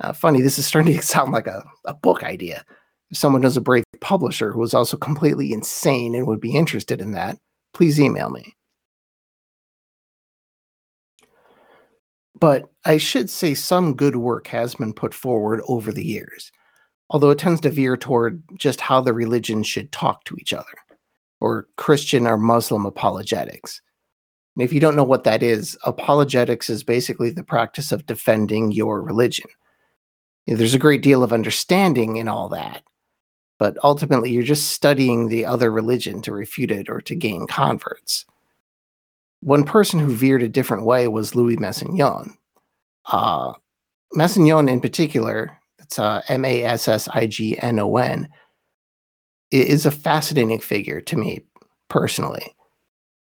Uh, 0.00 0.12
funny, 0.12 0.40
this 0.40 0.58
is 0.58 0.66
starting 0.66 0.96
to 0.96 1.02
sound 1.02 1.32
like 1.32 1.46
a, 1.46 1.64
a 1.84 1.94
book 1.94 2.22
idea. 2.22 2.64
If 3.10 3.16
someone 3.16 3.42
knows 3.42 3.56
a 3.56 3.60
brave 3.60 3.84
publisher 4.00 4.52
who 4.52 4.62
is 4.62 4.74
also 4.74 4.96
completely 4.96 5.52
insane 5.52 6.14
and 6.14 6.26
would 6.26 6.40
be 6.40 6.54
interested 6.54 7.00
in 7.00 7.12
that, 7.12 7.38
please 7.72 8.00
email 8.00 8.30
me. 8.30 8.54
But 12.38 12.70
I 12.84 12.98
should 12.98 13.28
say 13.30 13.54
some 13.54 13.94
good 13.94 14.16
work 14.16 14.46
has 14.48 14.76
been 14.76 14.92
put 14.92 15.12
forward 15.12 15.60
over 15.66 15.90
the 15.90 16.04
years, 16.04 16.52
although 17.10 17.30
it 17.30 17.38
tends 17.38 17.60
to 17.62 17.70
veer 17.70 17.96
toward 17.96 18.42
just 18.56 18.80
how 18.80 19.00
the 19.00 19.12
religions 19.12 19.66
should 19.66 19.90
talk 19.90 20.24
to 20.24 20.36
each 20.38 20.52
other, 20.52 20.66
or 21.40 21.66
Christian 21.76 22.26
or 22.26 22.36
Muslim 22.36 22.86
apologetics. 22.86 23.80
And 24.54 24.62
if 24.62 24.72
you 24.72 24.78
don't 24.78 24.94
know 24.94 25.04
what 25.04 25.24
that 25.24 25.42
is, 25.42 25.76
apologetics 25.84 26.70
is 26.70 26.84
basically 26.84 27.30
the 27.30 27.42
practice 27.42 27.90
of 27.90 28.06
defending 28.06 28.70
your 28.70 29.02
religion. 29.02 29.48
There's 30.56 30.74
a 30.74 30.78
great 30.78 31.02
deal 31.02 31.22
of 31.22 31.32
understanding 31.32 32.16
in 32.16 32.26
all 32.26 32.48
that, 32.48 32.82
but 33.58 33.76
ultimately 33.84 34.30
you're 34.30 34.42
just 34.42 34.70
studying 34.70 35.28
the 35.28 35.44
other 35.44 35.70
religion 35.70 36.22
to 36.22 36.32
refute 36.32 36.70
it 36.70 36.88
or 36.88 37.00
to 37.02 37.14
gain 37.14 37.46
converts. 37.46 38.24
One 39.40 39.64
person 39.64 40.00
who 40.00 40.14
veered 40.14 40.42
a 40.42 40.48
different 40.48 40.84
way 40.84 41.06
was 41.06 41.34
Louis 41.34 41.56
Massignon. 41.56 42.36
Uh, 43.06 43.52
Massignon, 44.14 44.70
in 44.70 44.80
particular, 44.80 45.58
it's 45.78 45.98
uh, 45.98 46.22
M 46.28 46.44
A 46.44 46.64
S 46.64 46.88
S 46.88 47.08
I 47.08 47.26
G 47.26 47.58
N 47.58 47.78
O 47.78 47.96
N, 47.98 48.28
is 49.50 49.86
a 49.86 49.90
fascinating 49.90 50.60
figure 50.60 51.00
to 51.02 51.16
me 51.16 51.42
personally. 51.88 52.54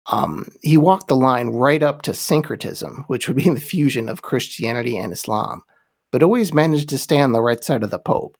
Um, 0.07 0.49
he 0.62 0.77
walked 0.77 1.07
the 1.07 1.15
line 1.15 1.47
right 1.47 1.81
up 1.81 2.01
to 2.03 2.13
syncretism, 2.13 3.05
which 3.07 3.27
would 3.27 3.38
be 3.38 3.49
the 3.49 3.59
fusion 3.59 4.09
of 4.09 4.21
Christianity 4.21 4.97
and 4.97 5.13
Islam, 5.13 5.63
but 6.13 6.21
always 6.21 6.54
managed 6.54 6.89
to 6.89 6.97
stay 6.99 7.19
on 7.19 7.32
the 7.32 7.41
right 7.41 7.63
side 7.63 7.82
of 7.82 7.89
the 7.89 7.97
Pope. 7.97 8.38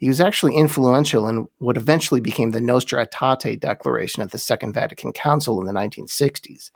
He 0.00 0.08
was 0.08 0.20
actually 0.20 0.56
influential 0.56 1.28
in 1.28 1.46
what 1.58 1.76
eventually 1.76 2.20
became 2.20 2.50
the 2.50 2.60
Nostra 2.60 3.06
Aetate 3.06 3.60
Declaration 3.60 4.24
at 4.24 4.32
the 4.32 4.38
Second 4.38 4.72
Vatican 4.72 5.12
Council 5.12 5.60
in 5.60 5.66
the 5.66 5.72
1960s, 5.72 6.72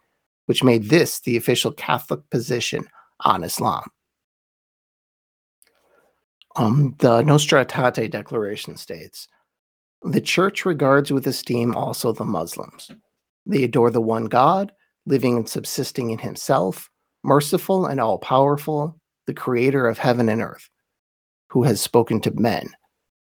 which 0.47 0.63
made 0.63 0.85
this 0.85 1.19
the 1.21 1.37
official 1.37 1.73
Catholic 1.73 2.21
position 2.31 2.87
on 3.25 3.43
Islam. 3.43 3.83
Um, 6.55 6.95
the 7.01 7.23
Nostra 7.23 7.67
Aetate 7.67 8.13
Declaration 8.13 8.77
states 8.77 9.27
The 10.03 10.21
Church 10.21 10.65
regards 10.65 11.11
with 11.11 11.27
esteem 11.27 11.75
also 11.75 12.13
the 12.13 12.25
Muslims. 12.25 12.89
They 13.47 13.65
adore 13.65 13.91
the 13.91 14.01
one 14.01 14.27
God, 14.27 14.71
living 15.07 15.39
and 15.39 15.49
subsisting 15.49 16.11
in 16.11 16.19
Himself, 16.21 16.89
merciful 17.25 17.87
and 17.87 18.01
all 18.01 18.19
powerful, 18.19 19.01
the 19.27 19.35
Creator 19.35 19.87
of 19.89 19.99
heaven 19.99 20.29
and 20.29 20.43
earth, 20.43 20.69
who 21.49 21.63
has 21.63 21.81
spoken 21.81 22.21
to 22.21 22.31
men 22.33 22.69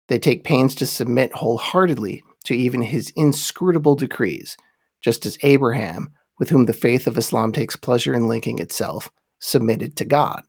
they 0.09 0.18
take 0.18 0.44
pains 0.44 0.75
to 0.77 0.87
submit 0.87 1.33
wholeheartedly 1.33 2.22
to 2.44 2.55
even 2.55 2.83
his 2.83 3.12
inscrutable 3.16 3.96
decrees, 3.96 4.57
just 5.01 5.27
as 5.27 5.38
Abraham, 5.42 6.12
with 6.38 6.49
whom 6.49 6.66
the 6.66 6.72
faith 6.72 7.07
of 7.07 7.18
Islam 7.18 7.53
takes 7.53 7.77
pleasure 7.77 8.14
in 8.14 8.29
linking 8.29 8.59
itself, 8.59 9.11
submitted 9.40 9.96
to 9.96 10.05
God. 10.05 10.42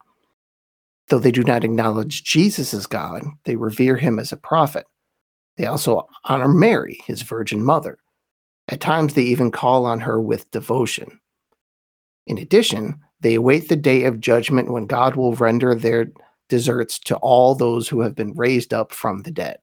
Though 1.08 1.18
they 1.18 1.32
do 1.32 1.42
not 1.42 1.64
acknowledge 1.64 2.24
Jesus 2.24 2.72
as 2.74 2.86
God, 2.86 3.24
they 3.44 3.56
revere 3.56 3.96
him 3.96 4.18
as 4.18 4.30
a 4.30 4.36
prophet. 4.36 4.86
They 5.56 5.66
also 5.66 6.06
honor 6.24 6.48
Mary, 6.48 7.00
his 7.06 7.22
virgin 7.22 7.64
mother. 7.64 7.98
At 8.68 8.80
times, 8.80 9.14
they 9.14 9.22
even 9.22 9.50
call 9.50 9.86
on 9.86 10.00
her 10.00 10.20
with 10.20 10.50
devotion. 10.50 11.18
In 12.26 12.38
addition, 12.38 13.00
they 13.20 13.34
await 13.34 13.68
the 13.68 13.76
day 13.76 14.04
of 14.04 14.20
judgment 14.20 14.70
when 14.70 14.86
God 14.86 15.16
will 15.16 15.34
render 15.34 15.74
their 15.74 16.10
deserts 16.48 16.98
to 17.00 17.16
all 17.16 17.54
those 17.54 17.88
who 17.88 18.00
have 18.00 18.14
been 18.14 18.32
raised 18.34 18.72
up 18.72 18.92
from 18.92 19.22
the 19.22 19.30
dead. 19.30 19.58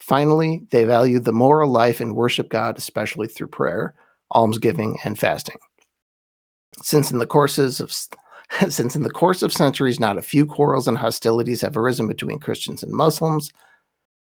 Finally, 0.00 0.62
they 0.70 0.84
value 0.84 1.20
the 1.20 1.32
moral 1.32 1.70
life 1.70 2.00
and 2.00 2.16
worship 2.16 2.48
God, 2.48 2.76
especially 2.76 3.28
through 3.28 3.48
prayer, 3.48 3.94
almsgiving, 4.34 4.98
and 5.04 5.18
fasting. 5.18 5.58
Since 6.82 7.10
in 7.10 7.18
the 7.18 7.26
courses 7.26 7.80
of 7.80 7.92
since 8.68 8.96
in 8.96 9.02
the 9.02 9.10
course 9.10 9.42
of 9.42 9.52
centuries 9.52 10.00
not 10.00 10.18
a 10.18 10.22
few 10.22 10.44
quarrels 10.44 10.88
and 10.88 10.98
hostilities 10.98 11.60
have 11.60 11.76
arisen 11.76 12.06
between 12.06 12.38
Christians 12.38 12.82
and 12.82 12.92
Muslims, 12.92 13.52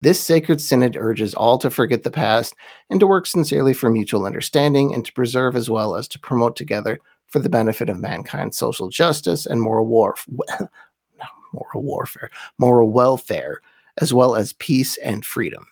this 0.02 0.20
sacred 0.20 0.62
synod 0.62 0.96
urges 0.96 1.34
all 1.34 1.58
to 1.58 1.70
forget 1.70 2.04
the 2.04 2.12
past 2.12 2.54
and 2.90 3.00
to 3.00 3.08
work 3.08 3.26
sincerely 3.26 3.74
for 3.74 3.90
mutual 3.90 4.26
understanding 4.26 4.94
and 4.94 5.04
to 5.06 5.14
preserve 5.14 5.56
as 5.56 5.70
well 5.70 5.96
as 5.96 6.08
to 6.10 6.20
promote 6.20 6.56
together 6.56 7.00
for 7.36 7.40
the 7.40 7.50
benefit 7.50 7.90
of 7.90 8.00
mankind 8.00 8.56
social 8.56 8.88
justice 8.88 9.46
and 9.46 9.62
moral 9.62 9.86
war 9.86 10.16
moral 11.52 11.84
warfare, 11.84 12.32
moral 12.58 12.90
welfare, 12.90 13.60
as 13.98 14.14
well 14.14 14.38
as 14.38 14.54
peace 14.54 14.96
and 15.00 15.26
freedom. 15.26 15.68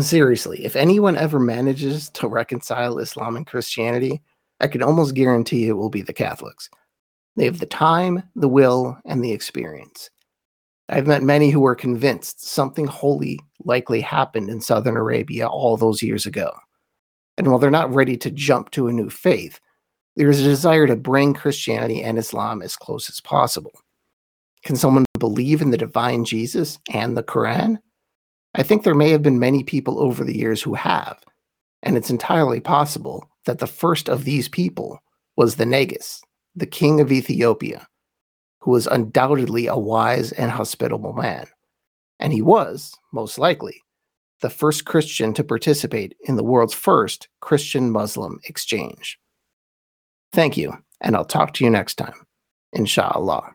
Seriously, 0.00 0.64
if 0.64 0.74
anyone 0.74 1.16
ever 1.16 1.38
manages 1.38 2.10
to 2.10 2.26
reconcile 2.26 2.98
Islam 2.98 3.36
and 3.36 3.46
Christianity, 3.46 4.20
I 4.58 4.66
can 4.66 4.82
almost 4.82 5.14
guarantee 5.14 5.68
it 5.68 5.74
will 5.74 5.90
be 5.90 6.02
the 6.02 6.12
Catholics. 6.12 6.68
They 7.36 7.44
have 7.44 7.60
the 7.60 7.66
time, 7.66 8.24
the 8.34 8.48
will, 8.48 8.98
and 9.04 9.22
the 9.22 9.30
experience. 9.30 10.10
I've 10.88 11.06
met 11.06 11.22
many 11.22 11.50
who 11.50 11.60
were 11.60 11.76
convinced 11.76 12.44
something 12.44 12.88
holy 12.88 13.38
likely 13.64 14.00
happened 14.00 14.50
in 14.50 14.60
southern 14.60 14.96
Arabia 14.96 15.46
all 15.46 15.76
those 15.76 16.02
years 16.02 16.26
ago. 16.26 16.52
And 17.38 17.46
while 17.46 17.58
they're 17.58 17.70
not 17.70 17.94
ready 17.94 18.16
to 18.18 18.30
jump 18.30 18.70
to 18.72 18.88
a 18.88 18.92
new 18.92 19.08
faith, 19.08 19.60
there 20.16 20.28
is 20.28 20.40
a 20.40 20.44
desire 20.44 20.88
to 20.88 20.96
bring 20.96 21.32
Christianity 21.32 22.02
and 22.02 22.18
Islam 22.18 22.60
as 22.60 22.76
close 22.76 23.08
as 23.08 23.20
possible. 23.20 23.70
Can 24.64 24.74
someone 24.74 25.04
believe 25.18 25.62
in 25.62 25.70
the 25.70 25.78
divine 25.78 26.24
Jesus 26.24 26.80
and 26.92 27.16
the 27.16 27.22
Quran? 27.22 27.78
I 28.56 28.64
think 28.64 28.82
there 28.82 28.96
may 28.96 29.10
have 29.10 29.22
been 29.22 29.38
many 29.38 29.62
people 29.62 30.00
over 30.00 30.24
the 30.24 30.36
years 30.36 30.60
who 30.60 30.74
have, 30.74 31.22
and 31.84 31.96
it's 31.96 32.10
entirely 32.10 32.58
possible 32.58 33.30
that 33.46 33.60
the 33.60 33.68
first 33.68 34.08
of 34.08 34.24
these 34.24 34.48
people 34.48 34.98
was 35.36 35.54
the 35.54 35.66
Negus, 35.66 36.20
the 36.56 36.66
king 36.66 37.00
of 37.00 37.12
Ethiopia, 37.12 37.86
who 38.60 38.72
was 38.72 38.88
undoubtedly 38.88 39.68
a 39.68 39.76
wise 39.76 40.32
and 40.32 40.50
hospitable 40.50 41.12
man. 41.12 41.46
And 42.18 42.32
he 42.32 42.42
was, 42.42 42.92
most 43.12 43.38
likely, 43.38 43.80
the 44.40 44.50
first 44.50 44.84
Christian 44.84 45.34
to 45.34 45.44
participate 45.44 46.16
in 46.20 46.36
the 46.36 46.44
world's 46.44 46.74
first 46.74 47.28
Christian 47.40 47.90
Muslim 47.90 48.38
exchange. 48.44 49.18
Thank 50.32 50.56
you, 50.56 50.72
and 51.00 51.16
I'll 51.16 51.24
talk 51.24 51.54
to 51.54 51.64
you 51.64 51.70
next 51.70 51.96
time. 51.96 52.26
Inshallah. 52.72 53.54